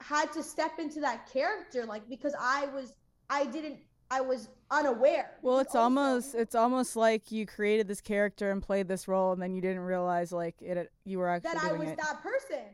had 0.00 0.32
to 0.32 0.42
step 0.42 0.78
into 0.78 1.00
that 1.00 1.30
character, 1.30 1.84
like 1.84 2.08
because 2.08 2.34
I 2.40 2.66
was, 2.66 2.94
I 3.28 3.44
didn't, 3.46 3.78
I 4.10 4.20
was 4.20 4.48
unaware. 4.70 5.38
Well, 5.42 5.58
it's 5.58 5.74
oh, 5.74 5.80
also, 5.80 6.00
almost, 6.00 6.34
it's 6.34 6.54
almost 6.54 6.96
like 6.96 7.30
you 7.30 7.46
created 7.46 7.88
this 7.88 8.00
character 8.00 8.50
and 8.50 8.62
played 8.62 8.88
this 8.88 9.06
role, 9.06 9.32
and 9.32 9.40
then 9.40 9.54
you 9.54 9.60
didn't 9.60 9.80
realize 9.82 10.32
like 10.32 10.60
it, 10.60 10.90
you 11.04 11.18
were 11.18 11.28
actually 11.28 11.52
that 11.52 11.64
I 11.64 11.72
was 11.72 11.88
it. 11.88 11.96
that 11.98 12.22
person 12.22 12.64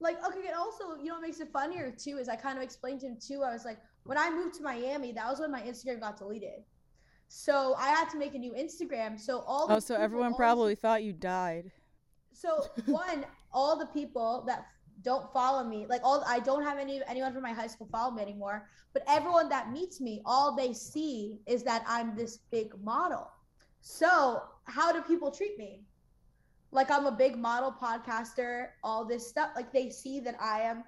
like 0.00 0.16
okay 0.26 0.46
and 0.46 0.56
also 0.56 0.96
you 0.96 1.06
know 1.06 1.14
what 1.14 1.22
makes 1.22 1.40
it 1.40 1.48
funnier 1.52 1.90
too 1.90 2.16
is 2.18 2.28
i 2.28 2.34
kind 2.34 2.56
of 2.56 2.64
explained 2.64 3.00
to 3.00 3.06
him 3.06 3.16
too 3.20 3.42
i 3.42 3.52
was 3.52 3.64
like 3.64 3.78
when 4.04 4.18
i 4.18 4.30
moved 4.30 4.54
to 4.54 4.62
miami 4.62 5.12
that 5.12 5.28
was 5.28 5.38
when 5.40 5.50
my 5.50 5.60
instagram 5.62 6.00
got 6.00 6.16
deleted 6.16 6.64
so 7.28 7.74
i 7.78 7.88
had 7.88 8.08
to 8.08 8.16
make 8.16 8.34
a 8.34 8.38
new 8.38 8.52
instagram 8.52 9.18
so 9.20 9.40
all 9.46 9.66
oh 9.70 9.78
so 9.78 9.94
everyone 9.94 10.34
probably 10.34 10.74
thought 10.74 11.02
you 11.02 11.12
died 11.12 11.70
so 12.32 12.64
one 12.86 13.24
all 13.52 13.78
the 13.78 13.86
people 13.86 14.42
that 14.46 14.66
don't 15.02 15.32
follow 15.32 15.64
me 15.64 15.86
like 15.88 16.00
all 16.04 16.22
i 16.26 16.38
don't 16.38 16.62
have 16.62 16.78
any 16.78 17.00
anyone 17.08 17.32
from 17.32 17.42
my 17.42 17.52
high 17.52 17.66
school 17.66 17.88
follow 17.90 18.10
me 18.10 18.22
anymore 18.22 18.68
but 18.92 19.02
everyone 19.08 19.48
that 19.48 19.70
meets 19.72 20.00
me 20.00 20.20
all 20.24 20.54
they 20.54 20.72
see 20.72 21.38
is 21.46 21.62
that 21.62 21.84
i'm 21.86 22.14
this 22.16 22.38
big 22.50 22.72
model 22.82 23.30
so 23.80 24.42
how 24.64 24.92
do 24.92 25.00
people 25.02 25.30
treat 25.30 25.56
me 25.58 25.80
like 26.72 26.90
I'm 26.90 27.06
a 27.06 27.12
big 27.12 27.36
model 27.36 27.72
podcaster, 27.72 28.68
all 28.84 29.04
this 29.04 29.28
stuff. 29.28 29.50
Like 29.56 29.72
they 29.72 29.90
see 29.90 30.20
that 30.20 30.36
I 30.40 30.60
am 30.60 30.84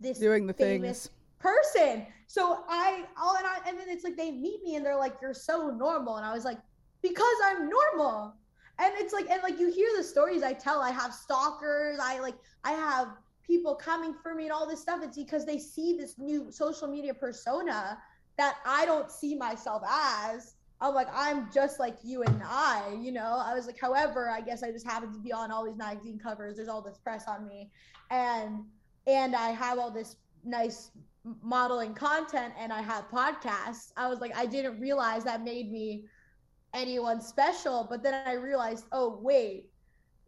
this 0.00 0.18
doing 0.18 0.46
the 0.46 0.54
famous 0.54 1.06
things. 1.06 1.16
person. 1.38 2.06
So 2.26 2.64
I 2.68 3.04
all 3.20 3.36
and 3.36 3.46
I 3.46 3.58
and 3.66 3.78
then 3.78 3.88
it's 3.88 4.04
like 4.04 4.16
they 4.16 4.30
meet 4.30 4.62
me 4.62 4.76
and 4.76 4.84
they're 4.84 4.96
like, 4.98 5.14
You're 5.22 5.34
so 5.34 5.70
normal. 5.70 6.16
And 6.16 6.26
I 6.26 6.32
was 6.32 6.44
like, 6.44 6.58
Because 7.02 7.36
I'm 7.44 7.68
normal. 7.68 8.34
And 8.78 8.92
it's 8.96 9.12
like 9.12 9.28
and 9.30 9.42
like 9.42 9.60
you 9.60 9.70
hear 9.70 9.88
the 9.96 10.02
stories 10.02 10.42
I 10.42 10.52
tell. 10.52 10.80
I 10.80 10.90
have 10.90 11.14
stalkers, 11.14 11.98
I 12.00 12.18
like 12.20 12.36
I 12.64 12.72
have 12.72 13.08
people 13.50 13.74
coming 13.74 14.14
for 14.22 14.32
me 14.34 14.44
and 14.44 14.52
all 14.52 14.68
this 14.68 14.80
stuff. 14.80 15.00
It's 15.02 15.16
because 15.16 15.44
they 15.44 15.58
see 15.58 15.96
this 15.98 16.14
new 16.18 16.52
social 16.52 16.86
media 16.86 17.12
persona 17.12 17.98
that 18.38 18.58
I 18.64 18.86
don't 18.86 19.10
see 19.10 19.34
myself 19.34 19.82
as 19.88 20.54
I'm 20.80 20.94
like, 20.94 21.08
I'm 21.12 21.50
just 21.52 21.78
like 21.78 21.96
you 22.02 22.22
and 22.22 22.42
I, 22.44 22.96
you 22.98 23.12
know. 23.12 23.42
I 23.44 23.54
was 23.54 23.66
like, 23.66 23.78
however, 23.78 24.30
I 24.30 24.40
guess 24.40 24.62
I 24.62 24.70
just 24.70 24.86
happen 24.86 25.12
to 25.12 25.18
be 25.18 25.32
on 25.32 25.50
all 25.50 25.64
these 25.64 25.76
magazine 25.76 26.18
covers. 26.18 26.56
There's 26.56 26.68
all 26.68 26.80
this 26.80 26.96
press 26.96 27.24
on 27.28 27.46
me, 27.46 27.70
and 28.10 28.64
and 29.06 29.36
I 29.36 29.50
have 29.50 29.78
all 29.78 29.90
this 29.90 30.16
nice 30.44 30.90
modeling 31.42 31.92
content, 31.92 32.54
and 32.58 32.72
I 32.72 32.80
have 32.80 33.10
podcasts. 33.10 33.92
I 33.96 34.08
was 34.08 34.20
like, 34.20 34.34
I 34.34 34.46
didn't 34.46 34.80
realize 34.80 35.24
that 35.24 35.44
made 35.44 35.70
me 35.70 36.06
anyone 36.72 37.20
special, 37.20 37.86
but 37.90 38.02
then 38.02 38.14
I 38.26 38.34
realized, 38.34 38.86
oh 38.92 39.18
wait, 39.20 39.66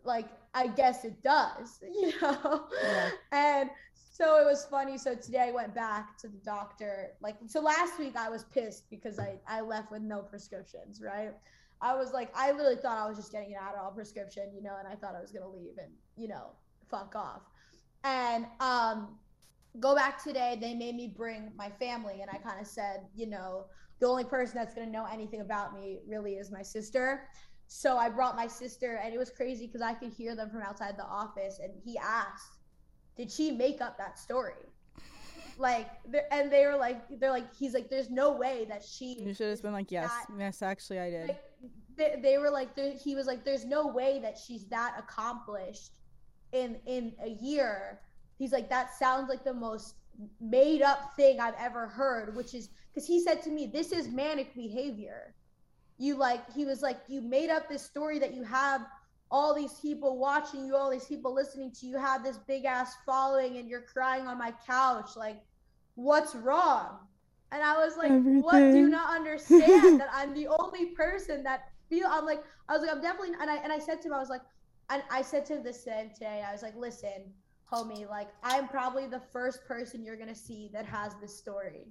like 0.05 0.29
I 0.55 0.69
guess 0.69 1.05
it 1.05 1.23
does, 1.23 1.81
you 1.83 2.13
know. 2.21 2.67
Yeah. 2.83 3.11
And 3.33 3.71
so 3.95 4.41
it 4.41 4.45
was 4.45 4.67
funny. 4.71 4.99
So 4.99 5.15
today 5.15 5.49
I 5.49 5.51
went 5.53 5.75
back 5.75 6.19
to 6.19 6.29
the 6.29 6.39
doctor. 6.39 7.13
Like, 7.21 7.37
so 7.47 7.61
last 7.61 7.99
week 7.99 8.17
I 8.17 8.29
was 8.29 8.45
pissed 8.45 8.91
because 8.91 9.19
I, 9.19 9.39
I 9.47 9.61
left 9.63 9.91
with 9.91 10.03
no 10.03 10.21
prescriptions, 10.21 11.01
right? 11.03 11.33
I 11.81 11.97
was 11.97 12.13
like, 12.13 12.31
I 12.35 12.53
literally 12.53 12.77
thought 12.77 12.99
I 12.99 13.09
was 13.09 13.17
just 13.17 13.33
getting 13.33 13.55
an 13.55 13.61
Adderall 13.61 13.95
prescription, 13.95 14.51
you 14.55 14.63
know, 14.63 14.77
and 14.79 14.87
I 14.87 14.95
thought 14.95 15.17
I 15.17 15.21
was 15.21 15.33
going 15.33 15.43
to 15.43 15.49
leave 15.49 15.79
and, 15.79 15.91
you 16.17 16.29
know, 16.29 16.51
fuck 16.89 17.17
off. 17.17 17.43
And, 18.05 18.47
um, 18.61 19.19
go 19.81 19.95
back 19.95 20.23
today. 20.23 20.59
They 20.61 20.75
made 20.75 20.95
me 20.95 21.07
bring 21.09 21.53
my 21.57 21.71
family. 21.71 22.21
And 22.21 22.31
I 22.31 22.37
kind 22.37 22.61
of 22.61 22.67
said, 22.67 23.07
you 23.15 23.27
know, 23.27 23.67
the 24.01 24.07
only 24.07 24.25
person 24.25 24.57
that's 24.57 24.75
going 24.75 24.87
to 24.87 24.93
know 24.93 25.07
anything 25.11 25.41
about 25.41 25.75
me 25.75 26.01
really 26.07 26.35
is 26.35 26.51
my 26.51 26.63
sister. 26.63 27.29
So 27.73 27.97
I 27.97 28.11
brought 28.11 28.37
my 28.37 28.47
sister, 28.47 29.01
and 29.03 29.15
it 29.15 29.19
was 29.19 29.31
crazy 29.31 29.67
because 29.67 29.81
I 29.81 29.95
could 29.95 30.13
hear 30.13 30.37
them 30.37 30.51
from 30.51 30.61
outside 30.61 30.97
the 30.99 31.07
office. 31.07 31.59
And 31.63 31.73
he 31.83 31.97
asked, 31.97 32.59
"Did 33.17 33.31
she 33.31 33.51
make 33.51 33.81
up 33.81 33.97
that 33.97 34.19
story?" 34.19 34.67
Like, 35.59 35.89
and 36.31 36.51
they 36.51 36.67
were 36.67 36.77
like, 36.77 37.03
they're 37.19 37.31
like, 37.31 37.55
he's 37.55 37.73
like, 37.73 37.89
"There's 37.89 38.11
no 38.11 38.33
way 38.33 38.67
that 38.67 38.85
she." 38.85 39.23
You 39.23 39.33
should 39.33 39.49
have 39.49 39.63
been 39.63 39.73
like, 39.73 39.91
"Yes, 39.91 40.11
that, 40.11 40.39
yes, 40.39 40.61
actually, 40.61 41.01
I 41.01 41.11
did." 41.11 41.29
Like, 41.29 41.43
they, 41.97 42.19
they 42.23 42.39
were 42.39 42.51
like, 42.51 42.79
he 43.01 43.15
was 43.15 43.27
like, 43.27 43.43
"There's 43.43 43.65
no 43.65 43.87
way 43.87 44.19
that 44.21 44.37
she's 44.37 44.67
that 44.67 44.95
accomplished 44.99 45.93
in 46.53 46.79
in 46.87 47.15
a 47.23 47.31
year." 47.31 48.01
He's 48.39 48.53
like, 48.53 48.69
"That 48.69 48.95
sounds 48.95 49.31
like 49.31 49.45
the 49.45 49.55
most 49.55 49.95
made 50.41 50.83
up 50.83 51.17
thing 51.17 51.41
I've 51.41 51.59
ever 51.59 51.87
heard," 51.87 52.37
which 52.37 52.55
is 52.55 52.69
because 52.93 53.07
he 53.07 53.23
said 53.23 53.43
to 53.45 53.51
me, 53.51 53.67
"This 53.67 53.93
is 53.93 54.09
manic 54.09 54.55
behavior." 54.55 55.35
You 55.99 56.17
like 56.17 56.51
he 56.53 56.65
was 56.65 56.83
like 56.83 56.99
you 57.09 57.21
made 57.21 57.51
up 57.51 57.69
this 57.69 57.83
story 57.83 58.19
that 58.19 58.35
you 58.35 58.43
have 58.43 58.83
all 59.31 59.55
these 59.55 59.75
people 59.75 60.19
watching 60.19 60.67
you 60.67 60.77
all 60.77 60.91
these 60.91 61.07
people 61.07 61.33
listening 61.35 61.71
to 61.73 61.87
you 61.87 61.97
have 61.97 62.23
this 62.23 62.39
big 62.47 62.65
ass 62.65 62.95
following 63.07 63.57
and 63.57 63.69
you're 63.69 63.81
crying 63.83 64.27
on 64.27 64.37
my 64.39 64.53
couch. 64.67 65.11
Like 65.17 65.41
what's 65.95 66.35
wrong? 66.35 66.99
And 67.51 67.63
i 67.63 67.77
was 67.77 67.97
like 67.97 68.11
Everything. 68.11 68.43
what? 68.43 68.59
Do 68.73 68.79
you 68.79 68.89
not 68.89 69.15
understand 69.15 70.01
that 70.01 70.09
i'm 70.13 70.35
the 70.35 70.49
only 70.49 70.87
person 70.87 71.43
that 71.45 71.69
feel 71.89 72.07
i'm 72.09 72.25
like 72.25 72.43
i 72.69 72.73
was 72.73 72.83
like 72.83 72.91
i'm 72.91 73.03
definitely 73.03 73.35
and 73.41 73.51
i 73.51 73.57
and 73.57 73.71
i 73.73 73.79
said 73.79 74.01
to 74.01 74.09
him 74.09 74.15
i 74.15 74.19
was 74.19 74.31
like 74.31 74.41
and 74.89 75.03
i 75.11 75.21
said 75.21 75.45
to 75.47 75.57
him 75.57 75.63
this 75.63 75.85
same 75.85 76.09
today 76.11 76.43
i 76.49 76.53
was 76.53 76.63
like 76.63 76.75
listen 76.77 77.31
homie 77.71 78.09
like 78.09 78.29
i'm 78.43 78.67
probably 78.69 79.07
the 79.07 79.21
first 79.21 79.65
person 79.67 80.03
you're 80.03 80.17
gonna 80.17 80.35
see 80.35 80.71
that 80.73 80.87
has 80.87 81.13
this 81.21 81.37
story 81.37 81.89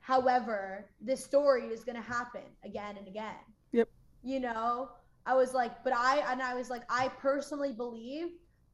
However, 0.00 0.90
this 1.00 1.24
story 1.24 1.66
is 1.68 1.84
going 1.84 1.96
to 1.96 2.02
happen 2.02 2.42
again 2.64 2.96
and 2.96 3.06
again. 3.06 3.36
Yep. 3.72 3.88
You 4.22 4.40
know, 4.40 4.90
I 5.26 5.34
was 5.34 5.54
like, 5.54 5.84
but 5.84 5.92
I, 5.94 6.24
and 6.30 6.42
I 6.42 6.54
was 6.54 6.70
like, 6.70 6.82
I 6.88 7.08
personally 7.08 7.72
believe 7.72 8.28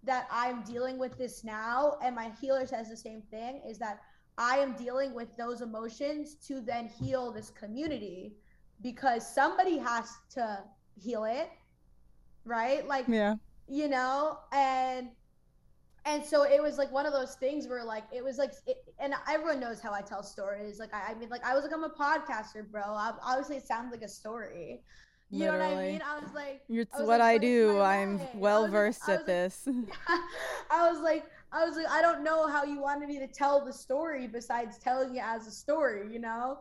that 0.05 0.29
I'm 0.31 0.63
dealing 0.63 0.99
with 0.99 1.19
this 1.19 1.45
now. 1.45 1.99
And 2.03 2.15
my 2.15 2.31
healer 2.41 2.67
says 2.67 2.89
the 2.89 2.97
same 2.97 3.23
thing 3.31 3.61
is 3.69 3.79
that 3.79 4.01
I 4.39 4.59
am 4.59 4.75
dealing 4.75 5.15
with 5.15 5.37
those 5.37 5.61
emotions 5.63 6.37
to 6.47 6.61
then 6.61 6.89
heal 6.89 7.33
this 7.33 7.51
community 7.51 8.35
because 8.83 9.27
somebody 9.35 9.79
has 9.79 10.11
to 10.35 10.63
heal 10.95 11.25
it. 11.25 11.51
Right. 12.45 12.87
Like, 12.87 13.07
yeah. 13.09 13.35
You 13.69 13.89
know, 13.89 14.39
and 14.53 15.09
and 16.07 16.25
so 16.25 16.45
it 16.45 16.63
was 16.63 16.79
like 16.79 16.91
one 16.93 17.05
of 17.05 17.13
those 17.13 17.35
things 17.35 17.67
where 17.67 17.85
like 17.85 18.05
it 18.15 18.23
was 18.23 18.39
like 18.39 18.53
it, 18.67 18.85
and 18.99 19.13
everyone 19.29 19.61
knows 19.61 19.81
how 19.81 19.93
i 19.93 20.01
tell 20.01 20.23
stories. 20.23 20.79
Like 20.79 20.95
I, 20.95 21.13
I, 21.13 21.15
mean 21.15 21.29
like 21.29 21.45
i 21.45 21.55
was 21.55 21.65
like 21.65 21.73
i'm 21.75 21.85
a 21.85 21.91
podcaster 21.91 22.69
bro. 22.71 22.83
Obviously 22.87 23.57
it 23.57 23.67
sounds 23.67 23.91
like 23.91 24.03
a 24.03 24.09
story. 24.09 24.81
You 25.29 25.41
Literally. 25.41 25.59
know 25.59 25.75
what 25.75 25.85
i 25.85 25.91
mean? 25.91 26.03
I 26.03 26.19
was 26.21 26.35
like 26.35 26.63
it's 26.69 26.99
was 26.99 27.09
what 27.09 27.19
like, 27.19 27.35
i 27.35 27.39
do 27.39 27.81
i'm 27.81 28.21
well 28.35 28.69
versed 28.69 29.09
at 29.09 29.27
this. 29.27 29.69
I 30.71 30.91
was 30.91 31.01
like 31.01 31.25
i 31.53 31.65
was 31.65 31.77
like 31.77 31.89
i 31.89 32.01
don't 32.01 32.23
know 32.23 32.47
how 32.47 32.65
you 32.65 32.81
wanted 32.81 33.09
me 33.09 33.19
to 33.19 33.27
tell 33.27 33.65
the 33.65 33.73
story 33.73 34.29
besides 34.29 34.79
telling 34.79 35.17
it 35.17 35.23
as 35.25 35.47
a 35.47 35.51
story 35.51 36.13
you 36.13 36.21
know 36.21 36.59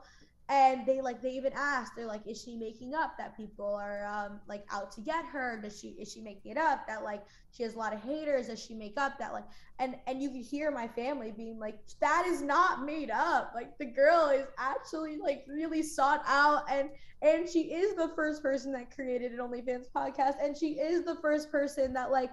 and 0.48 0.86
they 0.86 1.02
like 1.02 1.22
they 1.24 1.32
even 1.32 1.52
asked 1.56 1.94
they're 1.96 2.06
like 2.06 2.22
is 2.28 2.40
she 2.40 2.56
making 2.56 2.94
up 2.94 3.18
that 3.18 3.36
people 3.36 3.74
are 3.74 4.06
um 4.06 4.40
like 4.48 4.64
out 4.72 4.92
to 4.92 5.02
get 5.02 5.26
her? 5.26 5.60
Does 5.62 5.80
she 5.80 5.90
is 6.00 6.12
she 6.12 6.22
making 6.22 6.52
it 6.52 6.58
up 6.58 6.88
that 6.88 7.04
like 7.04 7.24
she 7.52 7.64
has 7.64 7.74
a 7.74 7.80
lot 7.80 7.94
of 7.94 8.02
haters? 8.02 8.48
Does 8.48 8.64
she 8.64 8.76
make 8.76 8.94
up 8.98 9.18
that 9.18 9.34
like 9.34 9.46
and 9.80 9.96
and 10.06 10.22
you 10.22 10.30
could 10.30 10.46
hear 10.46 10.70
my 10.70 10.88
family 10.88 11.32
being 11.36 11.58
like 11.58 11.80
that 12.00 12.26
is 12.28 12.44
not 12.44 12.86
made 12.86 13.10
up. 13.10 13.54
Like 13.56 13.76
the 13.80 13.86
girl 13.86 14.28
is 14.28 14.46
actually 14.60 15.18
like 15.18 15.46
really 15.48 15.82
sought 15.82 16.22
out 16.28 16.64
and 16.70 16.90
and 17.24 17.50
she 17.50 17.74
is 17.74 17.96
the 17.96 18.12
first 18.16 18.44
person 18.44 18.72
that 18.74 18.94
created 18.94 19.32
an 19.32 19.40
onlyfans 19.40 19.88
podcast. 19.96 20.36
And 20.40 20.56
she 20.56 20.74
is 20.74 21.04
the 21.06 21.16
first 21.16 21.52
person 21.52 21.92
that 21.94 22.12
like 22.12 22.30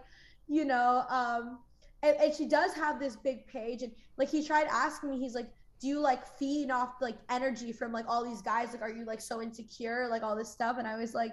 you 0.49 0.67
know 0.67 1.05
um 1.09 1.61
and, 2.03 2.17
and 2.17 2.35
she 2.35 2.47
does 2.47 2.75
have 2.75 3.01
this 3.01 3.17
big 3.17 3.47
page 3.47 3.83
and 3.83 3.93
like 4.19 4.29
he 4.29 4.45
tried 4.45 4.67
asking 4.71 5.11
me 5.11 5.19
he's 5.19 5.35
like 5.35 5.49
do 5.83 5.89
you 5.89 5.99
like 5.99 6.25
feed 6.39 6.71
off 6.71 6.95
like 7.01 7.17
energy 7.29 7.73
from 7.73 7.93
like 7.93 8.05
all 8.09 8.25
these 8.25 8.41
guys? 8.41 8.73
Like 8.73 8.83
are 8.83 8.91
you 8.91 9.05
like 9.05 9.21
so 9.21 9.43
insecure 9.43 10.07
like 10.09 10.23
all 10.23 10.37
this 10.37 10.49
stuff? 10.49 10.77
And 10.79 10.87
i 10.87 10.97
was 10.97 11.13
like 11.13 11.33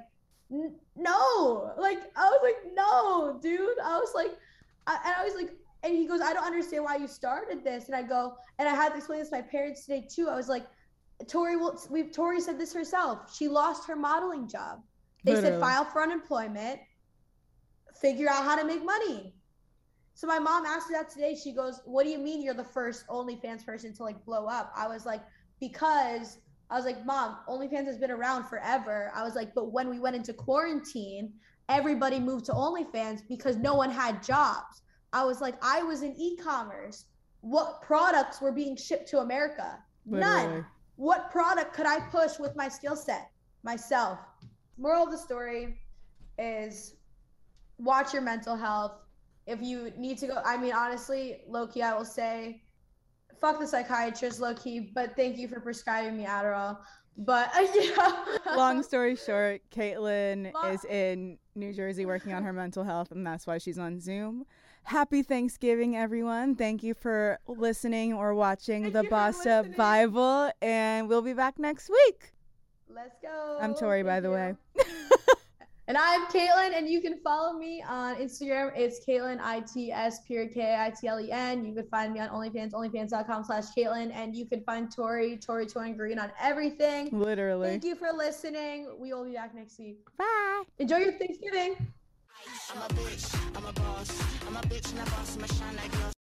no. 0.49 1.71
Like 1.77 1.99
i 2.15 2.25
was 2.25 2.39
like 2.41 2.73
no 2.73 3.39
dude. 3.41 3.79
I 3.83 3.97
was 3.99 4.11
like 4.15 4.31
I, 4.87 4.97
and 5.05 5.13
i 5.15 5.23
was 5.23 5.35
like 5.35 5.51
and 5.83 5.95
he 5.95 6.07
goes 6.07 6.19
i 6.19 6.33
don't 6.33 6.43
understand 6.43 6.83
why 6.83 6.95
you 6.95 7.07
started 7.07 7.63
this. 7.63 7.85
And 7.85 7.95
i 7.95 8.01
go 8.01 8.35
and 8.57 8.67
i 8.67 8.73
had 8.73 8.89
to 8.89 8.97
explain 8.97 9.19
this 9.19 9.29
to 9.29 9.35
my 9.35 9.43
parents 9.43 9.85
today 9.85 10.07
too. 10.09 10.27
I 10.27 10.35
was 10.35 10.49
like 10.49 10.65
tori 11.27 11.55
will 11.55 11.79
we 11.91 12.09
tori 12.09 12.41
said 12.41 12.59
this 12.59 12.73
herself. 12.73 13.35
She 13.35 13.47
lost 13.47 13.87
her 13.87 13.95
modeling 13.95 14.47
job. 14.49 14.81
They 15.25 15.35
Literally. 15.35 15.53
said 15.57 15.61
file 15.61 15.85
for 15.85 16.01
unemployment. 16.01 16.79
Figure 18.01 18.29
out 18.29 18.45
how 18.45 18.55
to 18.55 18.65
make 18.65 18.83
money 18.83 19.35
so 20.19 20.27
my 20.27 20.37
mom 20.37 20.65
asked 20.65 20.89
me 20.89 20.97
that 20.97 21.09
today. 21.09 21.33
She 21.33 21.53
goes, 21.53 21.79
"What 21.85 22.03
do 22.03 22.09
you 22.09 22.17
mean 22.17 22.41
you're 22.41 22.53
the 22.53 22.61
first 22.61 23.07
OnlyFans 23.07 23.65
person 23.65 23.93
to 23.93 24.03
like 24.03 24.25
blow 24.25 24.47
up?" 24.47 24.69
I 24.75 24.85
was 24.85 25.05
like, 25.05 25.21
"Because." 25.61 26.39
I 26.71 26.75
was 26.75 26.85
like, 26.85 27.03
Mom, 27.03 27.37
OnlyFans 27.47 27.85
has 27.85 27.97
been 27.97 28.11
around 28.11 28.43
forever. 28.43 29.11
I 29.15 29.23
was 29.23 29.33
like, 29.33 29.55
but 29.55 29.71
when 29.71 29.89
we 29.89 29.99
went 29.99 30.15
into 30.15 30.33
quarantine, 30.33 31.33
everybody 31.67 32.19
moved 32.19 32.45
to 32.45 32.51
OnlyFans 32.51 33.21
because 33.27 33.55
no 33.55 33.73
one 33.73 33.89
had 33.89 34.21
jobs. 34.21 34.83
I 35.11 35.25
was 35.25 35.41
like, 35.41 35.55
I 35.63 35.81
was 35.81 36.03
in 36.03 36.13
e 36.15 36.37
commerce. 36.37 37.05
What 37.41 37.81
products 37.81 38.39
were 38.39 38.51
being 38.51 38.75
shipped 38.75 39.09
to 39.09 39.21
America? 39.21 39.79
Literally. 40.05 40.47
None. 40.47 40.65
What 40.97 41.31
product 41.31 41.73
could 41.73 41.87
I 41.87 42.01
push 42.01 42.37
with 42.37 42.55
my 42.55 42.69
skill 42.69 42.95
set? 42.95 43.31
Myself. 43.63 44.19
Moral 44.77 45.05
of 45.05 45.11
the 45.11 45.17
story 45.17 45.79
is 46.37 46.93
watch 47.79 48.13
your 48.13 48.21
mental 48.21 48.55
health 48.55 48.91
if 49.49 49.61
you 49.61 49.91
need 49.97 50.17
to 50.19 50.27
go, 50.27 50.41
I 50.45 50.57
mean, 50.57 50.73
honestly, 50.73 51.41
low 51.47 51.67
key, 51.67 51.81
I 51.81 51.95
will 51.95 52.05
say, 52.05 52.61
fuck 53.41 53.59
the 53.59 53.67
psychiatrist, 53.67 54.39
low 54.39 54.53
key, 54.53 54.91
but 54.93 55.15
thank 55.15 55.37
you 55.37 55.47
for 55.47 55.59
prescribing 55.59 56.17
me 56.17 56.25
Adderall. 56.25 56.77
But 57.17 57.51
yeah. 57.75 58.55
Long 58.55 58.83
story 58.83 59.15
short, 59.15 59.61
Kaitlen 59.71 60.53
is 60.71 60.85
in 60.85 61.37
New 61.55 61.73
Jersey 61.73 62.05
working 62.05 62.33
on 62.33 62.43
her 62.43 62.53
mental 62.53 62.83
health, 62.83 63.11
and 63.11 63.25
that's 63.25 63.45
why 63.45 63.57
she's 63.57 63.77
on 63.77 63.99
Zoom. 63.99 64.45
Happy 64.83 65.23
Thanksgiving, 65.23 65.97
everyone. 65.97 66.55
Thank 66.55 66.81
you 66.83 66.93
for 66.93 67.39
listening 67.47 68.13
or 68.13 68.33
watching 68.33 68.83
Thank 68.83 69.09
the 69.09 69.49
Up 69.49 69.75
Bible, 69.75 70.51
and 70.61 71.09
we'll 71.09 71.21
be 71.21 71.33
back 71.33 71.59
next 71.59 71.89
week. 71.89 72.31
Let's 72.87 73.17
go. 73.21 73.57
I'm 73.59 73.75
Tori, 73.75 73.99
Thank 73.99 74.07
by 74.07 74.19
the 74.21 74.29
you. 74.29 74.33
way. 74.33 74.55
And 75.89 75.97
I'm 75.97 76.27
Kaitlen, 76.27 76.77
and 76.77 76.87
you 76.87 77.01
can 77.01 77.17
follow 77.23 77.57
me 77.57 77.81
on 77.81 78.17
Instagram. 78.17 78.71
It's 78.75 79.03
Kaitlen, 79.03 79.39
I 79.41 79.61
T 79.61 79.91
S 79.91 80.19
period 80.19 80.53
K 80.53 80.75
I 80.79 80.91
T 80.91 81.07
L 81.07 81.19
E 81.19 81.31
N. 81.31 81.65
You 81.65 81.73
can 81.73 81.87
find 81.87 82.13
me 82.13 82.19
on 82.19 82.29
OnlyFans, 82.29 82.73
OnlyFans.com 82.73 83.43
slash 83.43 83.63
Kaitlen. 83.75 84.11
And 84.13 84.35
you 84.35 84.45
can 84.45 84.61
find 84.61 84.95
Tori, 84.95 85.35
Tori 85.37 85.65
Torin 85.65 85.97
Green 85.97 86.19
on 86.19 86.31
everything. 86.39 87.09
Literally. 87.11 87.69
Thank 87.69 87.85
you 87.85 87.95
for 87.95 88.11
listening. 88.15 88.87
We 88.99 89.11
will 89.13 89.25
be 89.25 89.33
back 89.33 89.55
next 89.55 89.79
week. 89.79 89.97
Bye. 90.15 90.61
Enjoy 90.77 90.97
your 90.97 91.13
Thanksgiving. 91.13 91.75